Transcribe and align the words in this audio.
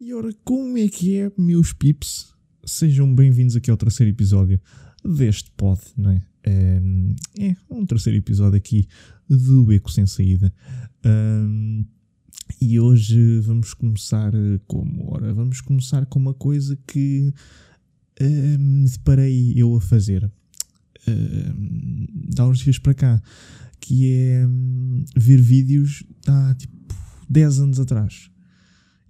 E 0.00 0.14
ora, 0.14 0.32
como 0.44 0.78
é 0.78 0.88
que 0.88 1.16
é, 1.18 1.32
meus 1.36 1.72
pips? 1.72 2.32
Sejam 2.64 3.12
bem-vindos 3.12 3.56
aqui 3.56 3.70
ao 3.72 3.76
terceiro 3.76 4.12
episódio 4.12 4.60
deste 5.04 5.50
pod, 5.56 5.80
não 5.96 6.10
é? 6.12 6.22
Ehm, 6.46 7.16
É 7.40 7.56
um 7.68 7.84
terceiro 7.84 8.16
episódio 8.18 8.56
aqui 8.56 8.86
do 9.28 9.64
Beco 9.64 9.90
Sem 9.90 10.06
Saída. 10.06 10.54
Ahm, 11.04 11.84
e 12.60 12.78
hoje 12.78 13.40
vamos 13.40 13.74
começar 13.74 14.32
eh, 14.32 14.60
como? 14.68 15.12
Ora, 15.12 15.34
vamos 15.34 15.60
começar 15.60 16.06
com 16.06 16.20
uma 16.20 16.34
coisa 16.34 16.78
que 16.86 17.32
me 18.28 18.88
deparei 18.88 19.52
eu 19.56 19.74
a 19.76 19.80
fazer 19.80 20.30
há 22.38 22.46
uns 22.46 22.58
dias 22.58 22.78
para 22.78 22.94
cá, 22.94 23.22
que 23.80 24.12
é 24.12 24.46
hum, 24.46 25.04
ver 25.16 25.40
vídeos 25.40 26.04
há 26.26 26.54
tipo 26.54 26.72
10 27.28 27.60
anos 27.60 27.80
atrás. 27.80 28.30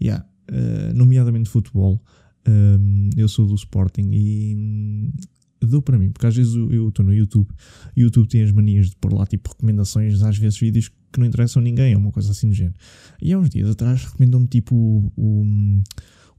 Yeah, 0.01 0.27
uh, 0.51 0.95
nomeadamente 0.95 1.48
futebol. 1.48 2.03
Um, 2.48 3.11
eu 3.17 3.29
sou 3.29 3.47
do 3.47 3.55
Sporting 3.55 4.11
e 4.12 4.55
hum, 4.56 5.12
deu 5.61 5.81
para 5.81 5.98
mim, 5.98 6.11
porque 6.11 6.27
às 6.27 6.34
vezes 6.34 6.55
eu 6.55 6.89
estou 6.89 7.05
no 7.05 7.15
YouTube 7.15 7.48
YouTube 7.97 8.27
tem 8.27 8.42
as 8.42 8.51
manias 8.51 8.91
de 8.91 8.97
pôr 8.97 9.12
lá 9.12 9.25
tipo 9.27 9.51
recomendações, 9.51 10.20
às 10.23 10.37
vezes 10.39 10.59
vídeos 10.59 10.89
que 11.12 11.20
não 11.20 11.27
interessam 11.27 11.61
a 11.61 11.65
ninguém, 11.65 11.95
ou 11.95 12.01
uma 12.01 12.11
coisa 12.11 12.33
assim 12.33 12.48
do 12.48 12.55
género. 12.55 12.75
E 13.20 13.33
há 13.33 13.39
uns 13.39 13.51
dias 13.51 13.69
atrás 13.69 14.05
recomendou-me 14.05 14.48
tipo 14.48 14.75
o, 14.75 15.12
o, 15.17 15.83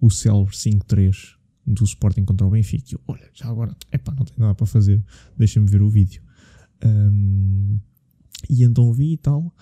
o 0.02 0.10
Celebre 0.10 0.54
5-3 0.54 1.36
do 1.66 1.84
Sporting 1.84 2.26
contra 2.26 2.46
o 2.46 2.50
Benfica. 2.50 2.92
E 2.92 2.94
eu, 2.94 3.02
olha, 3.08 3.30
já 3.34 3.48
agora, 3.48 3.76
epá, 3.92 4.14
não 4.14 4.26
tenho 4.26 4.40
nada 4.40 4.56
para 4.56 4.66
fazer, 4.66 5.04
deixa-me 5.38 5.70
ver 5.70 5.82
o 5.82 5.90
vídeo. 5.90 6.22
Um, 6.84 7.80
e 8.50 8.64
então 8.64 8.92
vi 8.92 9.14
e 9.14 9.18
tal, 9.18 9.56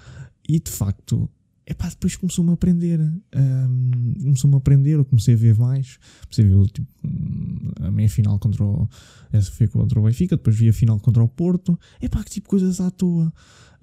e 0.47 0.59
de 0.59 0.71
facto 0.71 1.29
epá, 1.71 1.89
depois 1.89 2.15
começou-me 2.15 2.51
a 2.51 2.53
aprender. 2.53 2.99
hum, 2.99 4.13
começou-me 4.21 4.55
a 4.55 4.57
aprender, 4.57 4.93
eu 4.93 5.05
comecei 5.05 5.33
a 5.33 5.37
ver 5.37 5.55
mais. 5.57 5.97
Comecei 6.23 6.45
a 6.45 6.47
ver 6.47 6.69
tipo, 6.69 6.87
hum, 7.03 7.71
a 7.79 7.91
meia 7.91 8.09
final 8.09 8.37
contra 8.39 8.63
o. 8.63 8.89
Essa 9.31 9.51
foi 9.51 9.67
contra 9.67 9.99
o 9.99 10.03
Benfica, 10.03 10.35
depois 10.35 10.55
vi 10.55 10.69
a 10.69 10.73
final 10.73 10.99
contra 10.99 11.23
o 11.23 11.27
Porto. 11.27 11.79
Epá, 12.01 12.23
que 12.23 12.31
tipo 12.31 12.49
coisas 12.49 12.79
à 12.79 12.91
toa. 12.91 13.33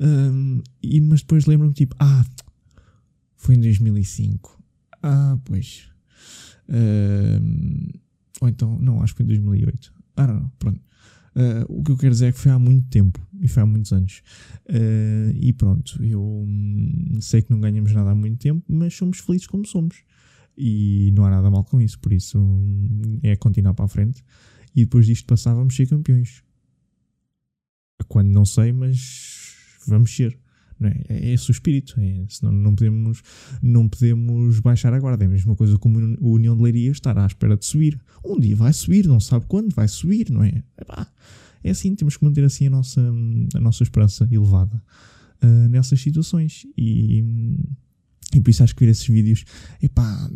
Hum, 0.01 0.63
e, 0.83 1.01
mas 1.01 1.21
depois 1.21 1.47
lembro-me 1.47 1.73
tipo, 1.73 1.97
ah, 1.99 2.25
foi 3.37 3.55
em 3.55 3.61
2005. 3.61 4.63
Ah, 5.03 5.39
pois. 5.45 5.89
Hum, 6.69 7.91
ou 8.41 8.49
então, 8.49 8.79
não, 8.79 9.03
acho 9.03 9.15
que 9.15 9.19
foi 9.19 9.25
em 9.25 9.41
2008. 9.41 9.93
Ah, 10.17 10.27
não, 10.27 10.35
não, 10.35 10.49
pronto. 10.59 10.81
Ah, 11.35 11.65
o 11.69 11.83
que 11.85 11.93
eu 11.93 11.97
quero 11.97 12.13
dizer 12.13 12.27
é 12.27 12.33
que 12.33 12.39
foi 12.39 12.51
há 12.51 12.59
muito 12.59 12.89
tempo 12.89 13.25
e 13.41 13.47
foi 13.47 13.63
há 13.63 13.67
muitos 13.67 13.93
anos. 13.93 14.23
Ah, 14.69 15.33
e 15.35 15.53
pronto, 15.53 16.03
eu 16.03 16.23
hum, 16.23 17.19
sei 17.21 17.43
que 17.43 17.51
não 17.51 17.61
ganhamos 17.61 17.93
nada 17.93 18.11
há 18.11 18.15
muito 18.15 18.39
tempo, 18.39 18.65
mas 18.69 18.95
somos 18.95 19.21
felizes 19.21 19.47
como 19.47 19.67
somos. 19.67 20.03
E 20.57 21.13
não 21.15 21.25
há 21.25 21.31
nada 21.31 21.49
mal 21.51 21.63
com 21.63 21.81
isso, 21.81 21.99
por 22.01 22.13
isso 22.13 22.39
hum, 22.39 23.21
é 23.23 23.37
continuar 23.37 23.75
para 23.75 23.85
a 23.85 23.89
frente. 23.89 24.25
E 24.75 24.85
depois 24.85 25.07
disto 25.07 25.27
passar, 25.27 25.55
vamos 25.55 25.75
ser 25.77 25.89
campeões. 25.89 26.43
Quando 28.09 28.29
não 28.29 28.45
sei, 28.45 28.73
mas 28.73 29.55
vamos 29.87 30.15
ser. 30.15 30.39
Não 30.79 30.89
é? 30.89 31.01
é 31.09 31.33
esse 31.33 31.51
o 31.51 31.53
espírito. 31.53 31.95
É, 31.99 32.25
senão 32.29 32.53
não 32.53 32.75
podemos, 32.75 33.23
não 33.63 33.89
podemos 33.89 34.61
baixar 34.61 34.93
a 34.93 35.01
guarda. 35.01 35.25
É 35.25 35.27
a 35.27 35.31
mesma 35.31 35.57
coisa 35.57 35.79
como 35.79 35.99
o 36.21 36.33
União 36.33 36.57
de 36.57 36.63
Leiria 36.63 36.91
estar 36.91 37.19
à 37.19 37.27
espera 37.27 37.57
de 37.57 37.65
subir. 37.65 38.01
Um 38.25 38.39
dia 38.39 38.57
vai 38.57 38.73
subir, 38.73 39.07
não 39.07 39.21
sabe 39.21 39.47
quando 39.49 39.75
vai 39.75 39.89
subir, 39.89 40.31
não 40.31 40.45
é? 40.45 40.63
Epá, 40.81 41.07
é 41.63 41.71
assim, 41.71 41.95
temos 41.95 42.17
que 42.17 42.25
manter 42.25 42.45
assim 42.45 42.67
a 42.67 42.71
nossa, 42.71 43.01
a 43.55 43.61
nossa 43.61 43.83
esperança 43.83 44.29
elevada 44.31 44.83
ah, 45.41 45.69
nessas 45.69 46.01
situações. 46.01 46.67
E, 46.77 47.25
e 48.35 48.41
por 48.41 48.51
isso 48.51 48.63
acho 48.63 48.75
que 48.75 48.85
ver 48.85 48.91
esses 48.91 49.07
vídeos, 49.07 49.45
epá, 49.83 50.31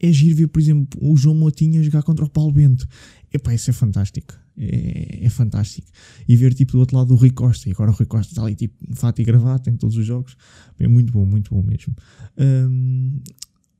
é 0.00 0.12
giro 0.12 0.36
ver, 0.36 0.48
por 0.48 0.60
exemplo, 0.60 0.98
o 1.00 1.16
João 1.16 1.34
Motinha 1.34 1.82
jogar 1.82 2.02
contra 2.02 2.24
o 2.24 2.30
Paulo 2.30 2.52
Bento. 2.52 2.86
Epá, 3.32 3.54
isso 3.54 3.70
é 3.70 3.72
fantástico. 3.72 4.34
É, 4.56 5.26
é 5.26 5.30
fantástico. 5.30 5.88
E 6.26 6.36
ver 6.36 6.54
tipo 6.54 6.72
do 6.72 6.78
outro 6.78 6.96
lado 6.96 7.12
o 7.12 7.16
Rui 7.16 7.30
Costa. 7.30 7.68
E 7.68 7.72
agora 7.72 7.90
o 7.90 7.94
Rui 7.94 8.06
Costa 8.06 8.32
está 8.32 8.42
ali 8.42 8.54
tipo 8.54 8.74
fato 8.94 9.20
e 9.20 9.24
gravata 9.24 9.70
em 9.70 9.76
todos 9.76 9.96
os 9.96 10.06
jogos. 10.06 10.36
É 10.78 10.88
muito 10.88 11.12
bom, 11.12 11.24
muito 11.24 11.54
bom 11.54 11.62
mesmo. 11.62 11.94
Hum, 12.38 13.20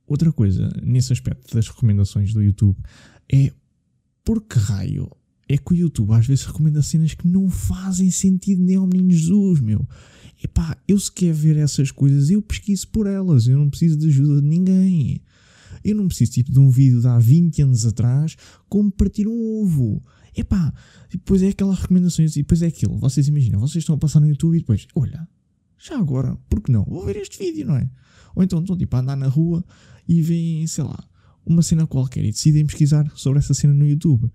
outra 0.05 0.31
coisa, 0.31 0.69
nesse 0.83 1.13
aspecto 1.13 1.53
das 1.55 1.67
recomendações 1.67 2.33
do 2.33 2.41
YouTube, 2.41 2.77
é 3.31 3.51
por 4.23 4.41
que 4.41 4.59
raio 4.59 5.09
é 5.49 5.57
que 5.57 5.73
o 5.73 5.75
YouTube 5.75 6.11
às 6.11 6.27
vezes 6.27 6.45
recomenda 6.45 6.81
cenas 6.81 7.13
que 7.13 7.27
não 7.27 7.49
fazem 7.49 8.11
sentido 8.11 8.61
nem 8.61 8.75
ao 8.75 8.85
menino 8.85 9.11
Jesus, 9.11 9.61
meu. 9.61 9.87
Epá, 10.43 10.77
eu 10.87 10.99
se 10.99 11.11
quer 11.11 11.33
ver 11.33 11.57
essas 11.57 11.89
coisas, 11.89 12.29
eu 12.29 12.41
pesquiso 12.41 12.87
por 12.89 13.07
elas. 13.07 13.47
Eu 13.47 13.57
não 13.57 13.69
preciso 13.69 13.97
de 13.97 14.07
ajuda 14.07 14.41
de 14.41 14.47
ninguém. 14.47 15.21
Eu 15.87 15.95
não 15.95 16.09
preciso 16.09 16.33
tipo 16.33 16.51
de 16.51 16.59
um 16.59 16.69
vídeo 16.69 16.99
de 16.99 17.07
há 17.07 17.17
20 17.17 17.61
anos 17.61 17.85
atrás 17.85 18.35
como 18.67 18.91
partir 18.91 19.25
um 19.25 19.61
ovo. 19.61 20.03
Epá, 20.35 20.73
depois 21.09 21.41
é 21.41 21.47
aquelas 21.47 21.79
recomendações 21.79 22.35
e 22.35 22.39
depois 22.39 22.61
é 22.61 22.67
aquilo. 22.67 22.97
Vocês 22.97 23.29
imaginam, 23.29 23.61
vocês 23.61 23.83
estão 23.83 23.95
a 23.95 23.97
passar 23.97 24.19
no 24.19 24.27
YouTube 24.27 24.57
e 24.57 24.59
depois, 24.59 24.85
olha, 24.93 25.25
já 25.79 25.97
agora, 25.97 26.35
por 26.49 26.61
que 26.61 26.73
não? 26.73 26.83
Vou 26.83 27.05
ver 27.05 27.15
este 27.15 27.37
vídeo, 27.39 27.65
não 27.65 27.77
é? 27.77 27.89
Ou 28.35 28.43
então 28.43 28.59
estão 28.59 28.77
tipo 28.77 28.93
a 28.97 28.99
andar 28.99 29.15
na 29.15 29.27
rua 29.27 29.63
e 30.05 30.21
veem, 30.21 30.67
sei 30.67 30.83
lá, 30.83 31.01
uma 31.45 31.61
cena 31.61 31.87
qualquer 31.87 32.25
e 32.25 32.31
decidem 32.31 32.65
pesquisar 32.65 33.09
sobre 33.15 33.39
essa 33.39 33.53
cena 33.53 33.73
no 33.73 33.87
YouTube. 33.87 34.29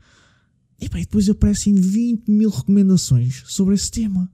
Epá, 0.81 0.99
e 0.99 1.03
depois 1.03 1.29
aparecem 1.29 1.75
20 1.75 2.29
mil 2.31 2.49
recomendações 2.49 3.43
sobre 3.47 3.75
esse 3.75 3.91
tema. 3.91 4.33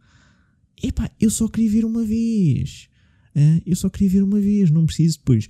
Epá, 0.81 1.11
eu 1.21 1.31
só 1.31 1.49
queria 1.49 1.71
ver 1.71 1.85
uma 1.85 2.05
vez. 2.05 2.89
Hã? 3.39 3.61
eu 3.65 3.77
só 3.77 3.89
queria 3.89 4.11
ver 4.11 4.23
uma 4.23 4.41
vez. 4.41 4.71
Não 4.71 4.85
preciso 4.85 5.19
depois 5.19 5.49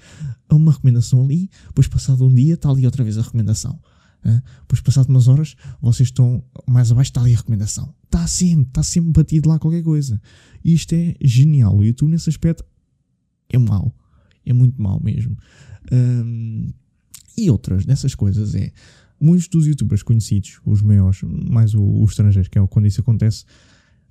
uma 0.50 0.72
recomendação 0.72 1.24
ali, 1.24 1.50
depois 1.68 1.86
passado 1.86 2.24
um 2.24 2.34
dia 2.34 2.54
está 2.54 2.70
ali 2.70 2.84
outra 2.84 3.02
vez 3.02 3.16
a 3.16 3.22
recomendação. 3.22 3.80
Hã? 4.24 4.42
depois 4.62 4.80
passado 4.80 5.08
umas 5.08 5.28
horas 5.28 5.54
vocês 5.80 6.08
estão 6.08 6.42
mais 6.66 6.90
abaixo, 6.90 7.10
está 7.10 7.20
ali 7.20 7.34
a 7.34 7.36
recomendação. 7.36 7.94
Está 8.04 8.26
sempre, 8.26 8.68
está 8.68 8.82
sempre 8.82 9.12
batido 9.12 9.48
lá 9.48 9.58
qualquer 9.58 9.82
coisa. 9.82 10.20
E 10.64 10.74
isto 10.74 10.92
é 10.92 11.14
genial. 11.22 11.76
O 11.76 11.84
YouTube 11.84 12.10
nesse 12.10 12.28
aspecto 12.28 12.64
é 13.48 13.58
mau. 13.58 13.94
É 14.44 14.52
muito 14.52 14.80
mau 14.80 15.00
mesmo. 15.02 15.36
Hum, 15.92 16.72
e 17.36 17.50
outras 17.50 17.86
dessas 17.86 18.14
coisas 18.14 18.54
é 18.54 18.72
muitos 19.20 19.48
dos 19.48 19.66
youtubers 19.66 20.02
conhecidos, 20.02 20.60
os 20.64 20.82
maiores, 20.82 21.22
mais 21.22 21.74
os 21.74 22.10
estrangeiros, 22.10 22.48
que 22.48 22.58
é 22.58 22.66
quando 22.66 22.86
isso 22.86 23.00
acontece, 23.00 23.44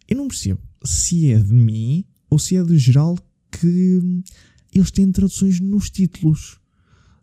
eu 0.08 0.18
não 0.18 0.28
percebo 0.28 0.60
se 0.84 1.32
é 1.32 1.40
de 1.40 1.54
mim 1.54 2.06
ou 2.30 2.38
se 2.38 2.56
é 2.56 2.64
de 2.64 2.78
geral 2.78 3.18
que 3.52 4.00
hum, 4.04 4.22
eles 4.74 4.92
têm 4.92 5.12
traduções 5.12 5.60
nos 5.60 5.90
títulos. 5.90 6.58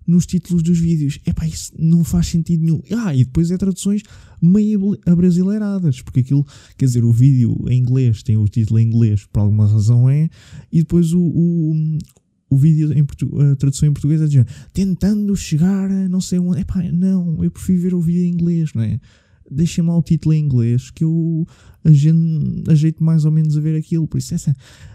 Nos 0.07 0.27
títulos 0.27 0.62
dos 0.62 0.79
vídeos. 0.79 1.19
Epá, 1.27 1.47
isso 1.47 1.73
não 1.79 2.05
faz 2.05 2.27
sentido 2.27 2.62
nenhum. 2.62 2.83
Ah, 2.93 3.15
e 3.15 3.25
depois 3.25 3.51
é 3.51 3.57
traduções 3.57 4.03
meio 4.41 4.99
abrasileiradas, 5.07 6.03
porque 6.03 6.21
aquilo, 6.21 6.47
quer 6.77 6.84
dizer, 6.84 7.05
o 7.05 7.13
vídeo 7.13 7.57
em 7.69 7.79
inglês 7.79 8.23
tem 8.23 8.37
o 8.37 8.47
título 8.47 8.79
em 8.79 8.87
inglês, 8.87 9.25
por 9.33 9.41
alguma 9.41 9.67
razão 9.67 10.09
é, 10.11 10.29
e 10.71 10.81
depois 10.81 11.15
o, 11.15 11.21
o, 11.21 11.99
o 12.51 12.57
vídeo 12.59 12.93
em 12.93 13.01
a 13.01 13.57
tradução 13.57 13.89
em 13.89 13.93
português 13.93 14.21
é 14.21 14.27
dizendo 14.27 14.47
tentando 14.75 15.34
chegar 15.34 15.91
a 15.91 16.09
não 16.09 16.21
sei 16.21 16.39
onde. 16.39 16.61
Epá, 16.61 16.83
não, 16.93 17.43
eu 17.43 17.51
prefiro 17.51 17.81
ver 17.81 17.95
o 17.95 18.01
vídeo 18.01 18.25
em 18.25 18.33
inglês, 18.33 18.75
não 18.75 18.83
é? 18.83 19.01
Deixem-me 19.50 19.91
lá 19.91 19.97
o 19.97 20.03
título 20.03 20.34
em 20.34 20.44
inglês 20.44 20.91
que 20.91 21.05
eu 21.05 21.47
ajeito 22.66 23.03
mais 23.05 23.25
ou 23.25 23.31
menos 23.31 23.56
a 23.56 23.60
ver 23.60 23.77
aquilo. 23.77 24.06
Por 24.06 24.19
isso, 24.19 24.34
essa. 24.34 24.55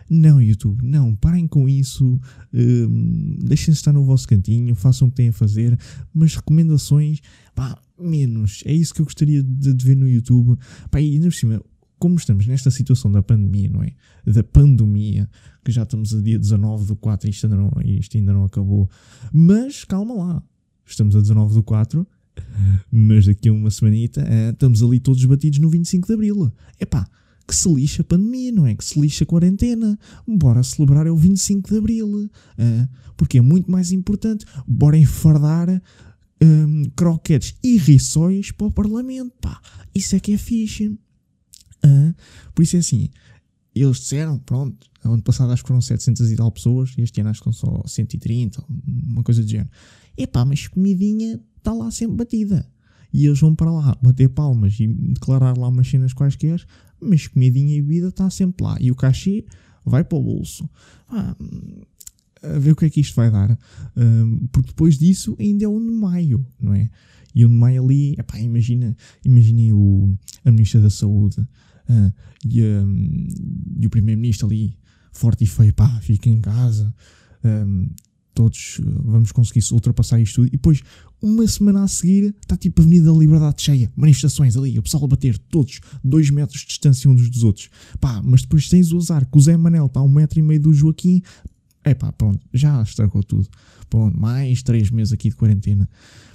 Não, 0.09 0.41
YouTube, 0.41 0.83
não, 0.83 1.15
parem 1.15 1.47
com 1.47 1.69
isso. 1.69 2.19
hum, 2.53 3.37
Deixem-se 3.39 3.79
estar 3.79 3.93
no 3.93 4.03
vosso 4.03 4.27
cantinho, 4.27 4.73
façam 4.75 5.07
o 5.07 5.11
que 5.11 5.17
têm 5.17 5.29
a 5.29 5.33
fazer. 5.33 5.77
Mas 6.13 6.35
recomendações, 6.35 7.19
pá, 7.53 7.79
menos. 7.99 8.63
É 8.65 8.73
isso 8.73 8.93
que 8.93 9.01
eu 9.01 9.05
gostaria 9.05 9.43
de, 9.43 9.73
de 9.73 9.85
ver 9.85 9.95
no 9.95 10.09
YouTube. 10.09 10.57
Pá, 10.89 10.99
e 10.99 11.13
ainda 11.13 11.27
por 11.27 11.35
cima, 11.35 11.61
como 11.99 12.15
estamos 12.15 12.47
nesta 12.47 12.71
situação 12.71 13.11
da 13.11 13.21
pandemia, 13.21 13.69
não 13.69 13.83
é? 13.83 13.93
Da 14.25 14.43
pandemia, 14.43 15.29
que 15.63 15.71
já 15.71 15.83
estamos 15.83 16.15
a 16.15 16.21
dia 16.21 16.39
19 16.39 16.85
do 16.85 16.95
4 16.95 17.27
e 17.27 17.31
isto 17.31 17.45
ainda 17.45 17.57
não, 17.57 17.71
isto 17.83 18.17
ainda 18.17 18.33
não 18.33 18.45
acabou. 18.45 18.89
Mas 19.31 19.83
calma 19.83 20.13
lá, 20.15 20.43
estamos 20.85 21.15
a 21.15 21.21
19 21.21 21.53
do 21.53 21.61
4, 21.61 22.07
mas 22.91 23.25
daqui 23.25 23.49
a 23.49 23.53
uma 23.53 23.69
semanita 23.69 24.21
eh, 24.21 24.49
estamos 24.51 24.81
ali 24.83 24.99
todos 24.99 25.23
batidos 25.25 25.59
no 25.59 25.69
25 25.69 26.07
de 26.07 26.13
Abril. 26.13 26.51
Epá, 26.79 27.07
que 27.47 27.55
se 27.55 27.73
lixa 27.73 28.01
a 28.01 28.05
pandemia, 28.05 28.51
não 28.51 28.65
é? 28.65 28.75
Que 28.75 28.85
se 28.85 28.99
lixa 28.99 29.23
a 29.23 29.27
quarentena. 29.27 29.97
Bora 30.27 30.61
celebrar 30.63 31.07
é 31.07 31.11
o 31.11 31.15
25 31.15 31.69
de 31.69 31.77
Abril. 31.77 32.29
eh, 32.57 32.87
porque 33.17 33.37
é 33.37 33.41
muito 33.41 33.69
mais 33.69 33.91
importante. 33.91 34.45
Bora 34.65 34.97
enfardar 34.97 35.69
hum, 36.41 36.83
croquetes 36.95 37.53
e 37.61 37.77
rissóis 37.77 38.51
para 38.51 38.67
o 38.67 38.71
Parlamento, 38.71 39.33
pá. 39.41 39.59
Isso 39.93 40.15
é 40.15 40.19
que 40.19 40.31
é 40.31 40.37
fixe. 40.37 40.97
Ah, 41.83 42.13
por 42.53 42.63
isso 42.63 42.75
é 42.75 42.79
assim, 42.79 43.09
eles 43.75 43.97
disseram, 43.97 44.37
pronto, 44.39 44.87
ano 45.03 45.21
passado 45.21 45.51
acho 45.51 45.63
que 45.63 45.67
foram 45.67 45.81
700 45.81 46.31
e 46.31 46.35
tal 46.35 46.51
pessoas, 46.51 46.93
este 46.97 47.21
ano 47.21 47.29
acho 47.29 47.41
que 47.41 47.51
são 47.51 47.53
só 47.53 47.83
130, 47.85 48.63
uma 48.87 49.23
coisa 49.23 49.41
do 49.41 49.49
género. 49.49 49.69
Epá, 50.17 50.43
mas 50.43 50.67
comidinha 50.67 51.39
está 51.59 51.73
lá 51.73 51.91
sempre 51.91 52.17
batida. 52.17 52.65
e 53.13 53.25
eles 53.25 53.39
vão 53.39 53.55
para 53.55 53.71
lá 53.71 53.97
bater 54.01 54.29
palmas 54.29 54.79
e 54.79 54.87
declarar 54.87 55.57
lá 55.57 55.67
umas 55.67 55.87
cenas 55.87 56.13
quaisquer, 56.13 56.63
mas 57.01 57.27
comidinha 57.27 57.75
e 57.75 57.81
bebida 57.81 58.09
está 58.09 58.29
sempre 58.29 58.63
lá. 58.63 58.77
E 58.79 58.91
o 58.91 58.95
cachê 58.95 59.45
vai 59.85 60.03
para 60.03 60.17
o 60.17 60.23
bolso. 60.23 60.69
Ah, 61.07 61.35
a 62.41 62.59
ver 62.59 62.71
o 62.71 62.75
que 62.75 62.85
é 62.85 62.89
que 62.89 63.01
isto 63.01 63.15
vai 63.15 63.31
dar. 63.31 63.57
Um, 63.95 64.47
porque 64.51 64.69
depois 64.69 64.97
disso 64.97 65.35
ainda 65.39 65.65
é 65.65 65.67
o 65.67 65.79
de 65.79 65.91
maio, 65.91 66.45
não 66.59 66.73
é? 66.73 66.89
E 67.33 67.45
o 67.45 67.49
de 67.49 67.53
maio 67.53 67.83
ali, 67.83 68.15
epá, 68.17 68.39
imagina, 68.39 68.95
imaginem 69.23 69.73
o, 69.73 70.15
a 70.43 70.51
Ministra 70.51 70.81
da 70.81 70.89
Saúde 70.89 71.39
uh, 71.41 72.13
e, 72.45 72.63
um, 72.63 73.27
e, 73.79 73.85
o 73.85 73.89
Primeiro-Ministro 73.89 74.47
ali, 74.47 74.77
forte 75.11 75.43
e 75.43 75.47
feio, 75.47 75.73
pá, 75.73 75.99
fica 76.01 76.29
em 76.29 76.41
casa. 76.41 76.93
Um, 77.43 77.87
todos 78.33 78.79
vamos 79.03 79.31
conseguir 79.31 79.61
ultrapassar 79.73 80.19
isto 80.19 80.35
tudo. 80.35 80.47
E 80.47 80.51
depois, 80.51 80.81
uma 81.21 81.47
semana 81.47 81.83
a 81.83 81.87
seguir, 81.87 82.35
está 82.41 82.55
tipo 82.55 82.81
a 82.81 82.83
Avenida 82.83 83.11
da 83.11 83.17
Liberdade 83.17 83.61
cheia, 83.61 83.91
manifestações 83.95 84.55
ali, 84.55 84.77
o 84.79 84.83
pessoal 84.83 85.03
a 85.03 85.07
bater, 85.07 85.37
todos, 85.37 85.81
dois 86.03 86.29
metros 86.29 86.61
de 86.61 86.67
distância 86.67 87.09
uns 87.09 87.29
dos 87.29 87.43
outros. 87.43 87.69
Pá, 87.99 88.21
mas 88.23 88.41
depois 88.41 88.69
tens 88.69 88.91
o 88.91 88.97
azar 88.97 89.25
que 89.29 89.37
o 89.37 89.41
Zé 89.41 89.57
Manel 89.57 89.87
está 89.87 89.99
a 89.99 90.03
um 90.03 90.09
metro 90.09 90.39
e 90.39 90.41
meio 90.41 90.61
do 90.61 90.73
Joaquim. 90.73 91.21
É 91.83 91.93
pá, 91.93 92.11
pronto, 92.11 92.39
já 92.53 92.81
estragou 92.81 93.23
tudo. 93.23 93.47
Pronto, 93.89 94.17
mais 94.17 94.61
três 94.63 94.89
meses 94.89 95.11
aqui 95.13 95.29
de 95.29 95.35
quarentena. 95.35 95.89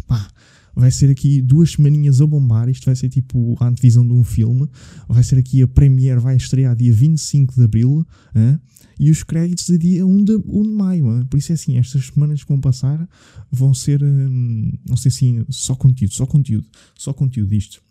Pá, 0.06 0.28
vai 0.74 0.90
ser 0.90 1.10
aqui 1.10 1.40
duas 1.40 1.72
semaninhas 1.72 2.20
a 2.20 2.26
bombar. 2.26 2.68
Isto 2.68 2.86
vai 2.86 2.96
ser 2.96 3.08
tipo 3.08 3.56
a 3.60 3.68
antevisão 3.68 4.06
de 4.06 4.12
um 4.12 4.24
filme. 4.24 4.68
Vai 5.08 5.22
ser 5.22 5.38
aqui 5.38 5.62
a 5.62 5.68
Premiere, 5.68 6.20
vai 6.20 6.36
estrear 6.36 6.74
dia 6.74 6.92
25 6.92 7.54
de 7.54 7.64
Abril. 7.64 8.06
Hein? 8.34 8.58
e 8.98 9.10
os 9.10 9.22
créditos 9.22 9.70
a 9.70 9.76
dia 9.76 10.06
1 10.06 10.24
de, 10.24 10.36
1 10.36 10.62
de 10.62 10.68
maio. 10.68 11.06
Hein? 11.16 11.26
Por 11.26 11.36
isso 11.36 11.52
é 11.52 11.54
assim, 11.54 11.78
estas 11.78 12.06
semanas 12.06 12.42
que 12.42 12.48
vão 12.48 12.60
passar 12.60 13.08
vão 13.50 13.74
ser, 13.74 14.02
hum, 14.02 14.72
não 14.88 14.96
sei 14.96 15.08
assim, 15.08 15.44
só 15.48 15.74
conteúdo, 15.74 16.14
só 16.14 16.26
conteúdo, 16.26 16.66
só 16.96 17.12
conteúdo 17.12 17.50
disto. 17.50 17.82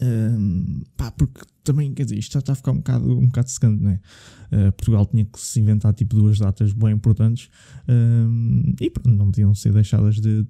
Um, 0.00 0.82
pá, 0.96 1.10
porque 1.10 1.42
também, 1.64 1.92
quer 1.92 2.04
dizer, 2.04 2.18
isto 2.18 2.32
já 2.32 2.38
está 2.38 2.52
a 2.52 2.56
ficar 2.56 2.72
um 2.72 2.76
bocado, 2.76 3.18
um 3.18 3.26
bocado 3.26 3.50
secando, 3.50 3.82
não 3.82 3.90
é? 3.90 4.00
Uh, 4.50 4.72
Portugal 4.72 5.06
tinha 5.06 5.24
que 5.24 5.40
se 5.40 5.60
inventar 5.60 5.94
tipo 5.94 6.14
duas 6.16 6.38
datas 6.38 6.72
bem 6.72 6.92
importantes 6.92 7.48
um, 7.88 8.74
e 8.80 8.90
pronto, 8.90 9.16
não 9.16 9.26
podiam 9.26 9.54
ser 9.54 9.72
deixadas 9.72 10.20
de, 10.20 10.46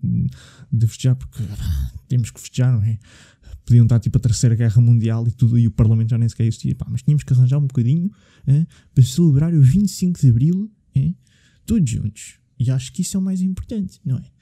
de 0.72 0.86
festejar 0.86 1.16
porque 1.16 1.42
ah, 1.42 1.92
temos 2.08 2.30
que 2.30 2.40
festejar, 2.40 2.72
não 2.72 2.82
é? 2.82 2.98
Podiam 3.64 3.84
estar 3.84 4.00
tipo 4.00 4.18
a 4.18 4.20
terceira 4.20 4.54
guerra 4.54 4.80
mundial 4.80 5.26
e 5.26 5.30
tudo, 5.30 5.58
e 5.58 5.66
o 5.66 5.70
Parlamento 5.70 6.10
já 6.10 6.18
nem 6.18 6.28
sequer 6.28 6.46
existia, 6.46 6.74
pá, 6.74 6.86
mas 6.90 7.02
tínhamos 7.02 7.22
que 7.22 7.32
arranjar 7.32 7.58
um 7.58 7.66
bocadinho 7.66 8.10
é? 8.46 8.66
para 8.94 9.04
celebrar 9.04 9.54
o 9.54 9.62
25 9.62 10.20
de 10.20 10.28
Abril, 10.28 10.70
é? 10.96 11.14
todos 11.64 11.88
juntos. 11.88 12.34
E 12.58 12.70
acho 12.70 12.92
que 12.92 13.02
isso 13.02 13.16
é 13.16 13.20
o 13.20 13.22
mais 13.22 13.40
importante, 13.40 14.00
não 14.04 14.18
é? 14.18 14.32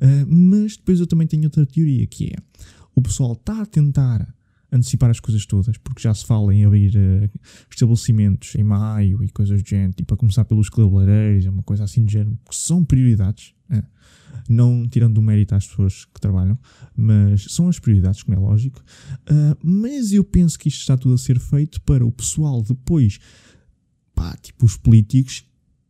Uh, 0.00 0.26
mas 0.26 0.76
depois 0.76 1.00
eu 1.00 1.06
também 1.06 1.26
tenho 1.26 1.44
outra 1.44 1.66
teoria 1.66 2.06
que 2.06 2.26
é 2.26 2.36
o 3.00 3.02
pessoal 3.02 3.32
está 3.32 3.62
a 3.62 3.66
tentar 3.66 4.34
antecipar 4.70 5.10
as 5.10 5.18
coisas 5.18 5.44
todas, 5.46 5.76
porque 5.78 6.02
já 6.02 6.14
se 6.14 6.24
fala 6.24 6.54
em 6.54 6.64
abrir 6.64 6.94
uh, 6.96 7.40
estabelecimentos 7.68 8.54
em 8.54 8.62
maio 8.62 9.24
e 9.24 9.28
coisas 9.30 9.60
do 9.60 9.68
género, 9.68 9.92
tipo 9.94 10.14
a 10.14 10.16
começar 10.16 10.44
pelos 10.44 10.68
cabeleireiros, 10.68 11.46
uma 11.46 11.62
coisa 11.62 11.84
assim 11.84 12.04
do 12.04 12.10
género, 12.10 12.38
que 12.48 12.54
são 12.54 12.84
prioridades, 12.84 13.52
uh, 13.72 13.82
não 14.48 14.86
tirando 14.86 15.14
do 15.14 15.22
mérito 15.22 15.54
às 15.54 15.66
pessoas 15.66 16.04
que 16.04 16.20
trabalham, 16.20 16.56
mas 16.96 17.46
são 17.52 17.68
as 17.68 17.80
prioridades, 17.80 18.22
como 18.22 18.36
é 18.36 18.40
lógico. 18.40 18.80
Uh, 19.22 19.56
mas 19.60 20.12
eu 20.12 20.22
penso 20.22 20.56
que 20.58 20.68
isto 20.68 20.80
está 20.80 20.96
tudo 20.96 21.14
a 21.14 21.18
ser 21.18 21.40
feito 21.40 21.80
para 21.82 22.06
o 22.06 22.12
pessoal 22.12 22.62
depois, 22.62 23.18
pá, 24.14 24.36
tipo 24.40 24.66
os 24.66 24.76
políticos, 24.76 25.44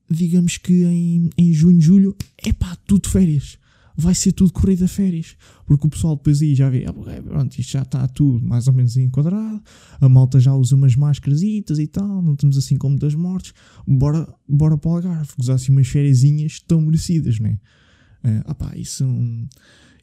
digamos 0.09 0.57
que 0.57 0.85
em, 0.85 1.29
em 1.37 1.53
junho, 1.53 1.81
julho, 1.81 2.17
é 2.39 2.53
pá, 2.53 2.77
tudo 2.87 3.09
férias 3.09 3.59
vai 3.97 4.15
ser 4.15 4.33
tudo 4.33 4.53
corrida 4.53 4.89
férias. 4.89 5.37
Porque 5.67 5.87
o 5.87 5.91
pessoal 5.91 6.17
depois 6.17 6.41
aí 6.43 6.55
já 6.55 6.69
vê, 6.69 6.85
ah, 6.87 6.93
pronto, 6.93 7.59
isto 7.59 7.73
já 7.73 7.83
está 7.83 8.07
tudo 8.09 8.45
mais 8.45 8.67
ou 8.67 8.75
menos 8.75 8.97
enquadrado, 8.97 9.63
a 10.01 10.09
malta 10.09 10.41
já 10.41 10.55
usa 10.55 10.75
umas 10.75 10.97
máscaras 10.97 11.43
e 11.43 11.63
tal, 11.87 12.23
não 12.23 12.35
estamos 12.35 12.57
assim 12.57 12.77
como 12.77 12.99
das 12.99 13.15
mortes, 13.15 13.53
bora, 13.87 14.29
bora 14.49 14.77
para 14.77 14.91
o 14.91 14.95
Algarve, 14.95 15.31
usar 15.39 15.55
assim 15.55 15.73
umas 15.73 15.89
férias 15.89 16.21
tão 16.67 16.81
merecidas, 16.81 17.39
né? 17.39 17.59
Uh, 18.25 18.43
ah 18.45 18.55
pá, 18.55 18.73
isso. 18.77 19.05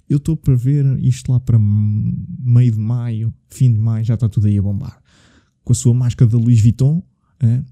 Eu 0.09 0.17
estou 0.17 0.37
para 0.37 0.55
ver 0.55 0.85
isto 1.03 1.31
lá 1.31 1.39
para 1.39 1.59
meio 1.59 2.71
de 2.71 2.79
maio, 2.79 3.33
fim 3.49 3.73
de 3.73 3.79
maio, 3.79 4.05
já 4.05 4.13
está 4.13 4.29
tudo 4.29 4.47
aí 4.47 4.57
a 4.57 4.61
bombar. 4.61 5.01
Com 5.63 5.73
a 5.73 5.75
sua 5.75 5.93
máscara 5.93 6.31
da 6.31 6.37
Louis 6.37 6.61
Vuitton, 6.61 7.03
uh, 7.43 7.65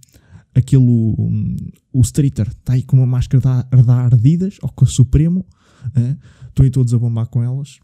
aquele, 0.54 0.84
um, 0.84 1.56
o 1.94 2.02
Streeter 2.02 2.48
está 2.48 2.74
aí 2.74 2.84
com 2.84 2.98
uma 2.98 3.06
máscara 3.06 3.42
da, 3.42 3.62
da 3.82 3.96
Ardidas, 3.96 4.58
ou 4.62 4.70
com 4.70 4.86
a 4.86 4.88
Supremo, 4.88 5.46
Estão 6.48 6.64
aí 6.64 6.70
todos 6.70 6.94
a 6.94 6.98
bombar 6.98 7.28
com 7.28 7.44
elas. 7.44 7.80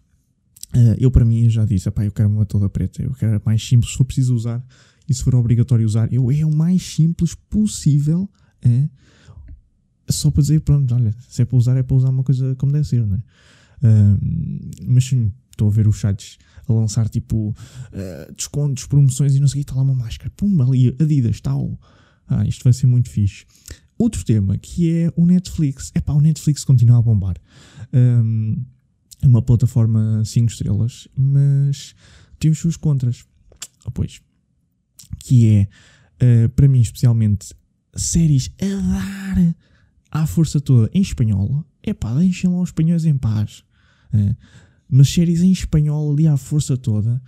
Eu, 0.97 1.11
para 1.11 1.25
mim, 1.25 1.49
já 1.49 1.65
disse: 1.65 1.89
eu 1.89 2.11
quero 2.11 2.29
uma 2.29 2.45
toda 2.45 2.69
preta. 2.69 3.03
Eu 3.03 3.13
quero 3.13 3.41
mais 3.45 3.65
simples. 3.67 3.91
Se 3.91 3.97
for 3.97 4.05
preciso 4.05 4.35
usar 4.35 4.65
e 5.07 5.13
se 5.13 5.23
for 5.23 5.35
obrigatório 5.35 5.85
usar, 5.85 6.11
eu 6.13 6.31
é 6.31 6.45
o 6.45 6.55
mais 6.55 6.81
simples 6.81 7.35
possível. 7.35 8.29
É? 8.61 8.87
Só 10.09 10.31
para 10.31 10.41
dizer: 10.41 10.61
pronto, 10.61 10.93
olha, 10.93 11.13
se 11.27 11.41
é 11.41 11.45
para 11.45 11.57
usar, 11.57 11.77
é 11.77 11.83
para 11.83 11.95
usar 11.95 12.09
uma 12.09 12.23
coisa 12.23 12.55
como 12.55 12.71
deve 12.71 12.87
ser, 12.87 13.05
não 13.05 13.15
é? 13.15 13.19
Uh, 13.83 14.19
mas 14.87 15.05
sim, 15.05 15.31
estou 15.51 15.67
a 15.67 15.71
ver 15.71 15.87
os 15.87 15.99
sites 15.99 16.37
a 16.67 16.73
lançar 16.73 17.09
tipo 17.09 17.49
uh, 17.49 18.33
descontos, 18.35 18.85
promoções 18.85 19.35
e 19.35 19.39
não 19.39 19.47
sei 19.47 19.61
o 19.61 19.65
que, 19.65 19.71
está 19.71 19.75
lá 19.75 19.81
uma 19.81 19.95
máscara, 19.95 20.31
pum, 20.37 20.61
ali 20.61 20.95
Adidas, 20.99 21.41
tal. 21.41 21.79
Ah, 22.27 22.45
isto 22.45 22.63
vai 22.63 22.71
ser 22.71 22.87
muito 22.87 23.09
fixe. 23.09 23.45
Outro 24.01 24.25
tema 24.25 24.57
que 24.57 24.91
é 24.91 25.13
o 25.15 25.27
Netflix. 25.27 25.91
É 25.93 26.01
pá, 26.01 26.13
o 26.13 26.19
Netflix 26.19 26.63
continua 26.63 26.97
a 26.97 27.01
bombar. 27.03 27.35
Um, 27.93 28.65
é 29.21 29.27
uma 29.27 29.43
plataforma 29.43 30.25
5 30.25 30.51
estrelas, 30.51 31.07
mas 31.15 31.93
tem 32.39 32.49
os 32.49 32.57
seus 32.57 32.75
contras. 32.75 33.23
Oh, 33.85 33.91
pois. 33.91 34.19
Que 35.19 35.67
é, 36.19 36.45
uh, 36.45 36.49
para 36.49 36.67
mim 36.67 36.81
especialmente, 36.81 37.53
séries 37.95 38.49
a 38.59 39.35
dar 39.35 39.55
à 40.09 40.25
força 40.25 40.59
toda 40.59 40.89
em 40.95 41.01
espanhol. 41.03 41.63
É 41.83 41.93
pá, 41.93 42.11
deixem 42.15 42.49
lá 42.49 42.59
os 42.59 42.69
espanhóis 42.69 43.05
em 43.05 43.15
paz. 43.15 43.63
Uh, 44.11 44.35
mas 44.89 45.09
séries 45.09 45.43
em 45.43 45.51
espanhol 45.51 46.11
ali 46.11 46.25
à 46.25 46.37
força 46.37 46.75
toda. 46.75 47.21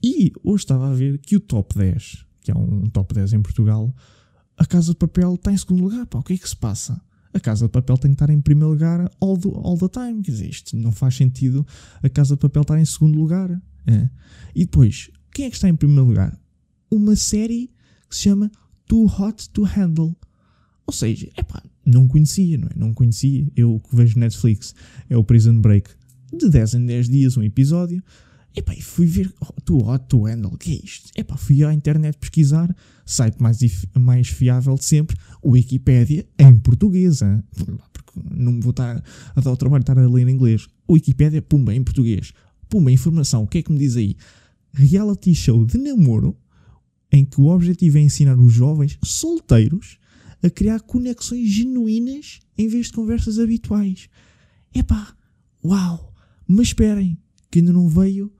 E 0.00 0.30
hoje 0.44 0.62
estava 0.62 0.92
a 0.92 0.94
ver 0.94 1.18
que 1.18 1.34
o 1.34 1.40
top 1.40 1.74
10, 1.76 2.24
que 2.40 2.52
é 2.52 2.54
um 2.56 2.88
top 2.88 3.12
10 3.12 3.32
em 3.32 3.42
Portugal, 3.42 3.92
a 4.56 4.64
Casa 4.64 4.92
de 4.92 4.98
Papel 4.98 5.34
está 5.34 5.52
em 5.52 5.56
segundo 5.56 5.82
lugar. 5.82 6.06
Pá, 6.06 6.18
o 6.18 6.22
que 6.22 6.34
é 6.34 6.38
que 6.38 6.48
se 6.48 6.56
passa? 6.56 7.00
A 7.32 7.40
Casa 7.40 7.66
de 7.66 7.72
Papel 7.72 7.98
tem 7.98 8.10
que 8.12 8.14
estar 8.14 8.30
em 8.30 8.40
primeiro 8.40 8.70
lugar 8.70 9.10
all, 9.20 9.36
do, 9.36 9.50
all 9.56 9.76
the 9.76 9.88
time. 9.88 10.22
Quer 10.22 10.30
dizer, 10.30 10.48
isto 10.48 10.76
não 10.76 10.92
faz 10.92 11.16
sentido 11.16 11.66
a 12.02 12.08
Casa 12.08 12.34
de 12.34 12.40
Papel 12.40 12.62
estar 12.62 12.78
em 12.78 12.84
segundo 12.84 13.18
lugar. 13.18 13.50
É. 13.86 14.08
E 14.54 14.64
depois, 14.64 15.10
quem 15.32 15.46
é 15.46 15.50
que 15.50 15.56
está 15.56 15.68
em 15.68 15.74
primeiro 15.74 16.04
lugar? 16.04 16.38
Uma 16.90 17.16
série 17.16 17.70
que 18.08 18.14
se 18.14 18.22
chama 18.22 18.50
Too 18.86 19.06
Hot 19.06 19.50
to 19.50 19.64
Handle. 19.64 20.16
Ou 20.86 20.92
seja, 20.92 21.28
é 21.36 21.42
pá, 21.42 21.62
não 21.84 22.06
conhecia, 22.06 22.56
não 22.56 22.68
é? 22.68 22.72
Não 22.76 22.94
conhecia. 22.94 23.50
Eu 23.56 23.80
que 23.80 23.96
vejo 23.96 24.18
Netflix 24.18 24.74
é 25.08 25.16
o 25.16 25.24
Prison 25.24 25.60
Break. 25.60 25.90
De 26.32 26.48
10 26.48 26.74
em 26.74 26.86
10 26.86 27.08
dias 27.08 27.36
um 27.36 27.42
episódio. 27.42 28.02
Epá, 28.56 28.72
e 28.72 28.80
fui 28.80 29.06
ver 29.06 29.32
oh, 29.40 29.60
tu 29.64 29.78
hot 29.78 30.06
to 30.06 30.24
handle, 30.24 30.54
o 30.54 30.56
que 30.56 30.72
é 30.72 30.84
isto? 30.84 31.10
Epá, 31.16 31.36
fui 31.36 31.64
à 31.64 31.74
internet 31.74 32.16
pesquisar, 32.18 32.74
site 33.04 33.40
mais, 33.40 33.58
mais 33.98 34.28
fiável 34.28 34.76
de 34.76 34.84
sempre, 34.84 35.16
Wikipédia 35.44 36.24
em 36.38 36.56
português, 36.56 37.20
hein? 37.20 37.42
porque 37.92 38.12
não 38.30 38.52
me 38.52 38.60
vou 38.60 38.70
estar 38.70 39.02
a 39.34 39.40
dar 39.40 39.50
o 39.50 39.56
trabalho 39.56 39.82
de 39.82 39.90
estar 39.90 40.00
a 40.00 40.08
ler 40.08 40.28
em 40.28 40.32
inglês. 40.32 40.68
Wikipédia, 40.88 41.42
pumba, 41.42 41.74
em 41.74 41.82
português. 41.82 42.32
Pumba, 42.68 42.92
informação, 42.92 43.42
o 43.42 43.46
que 43.46 43.58
é 43.58 43.62
que 43.62 43.72
me 43.72 43.78
diz 43.78 43.96
aí? 43.96 44.16
Reality 44.72 45.34
show 45.34 45.64
de 45.66 45.76
namoro, 45.76 46.36
em 47.10 47.24
que 47.24 47.40
o 47.40 47.46
objetivo 47.46 47.98
é 47.98 48.02
ensinar 48.02 48.38
os 48.38 48.52
jovens 48.52 48.98
solteiros 49.02 49.98
a 50.42 50.50
criar 50.50 50.80
conexões 50.80 51.48
genuínas 51.48 52.40
em 52.56 52.68
vez 52.68 52.86
de 52.86 52.92
conversas 52.92 53.38
habituais. 53.38 54.08
Epá, 54.72 55.14
uau! 55.64 56.12
Mas 56.46 56.68
esperem, 56.68 57.18
que 57.50 57.60
ainda 57.60 57.72
não 57.72 57.88
veio 57.88 58.32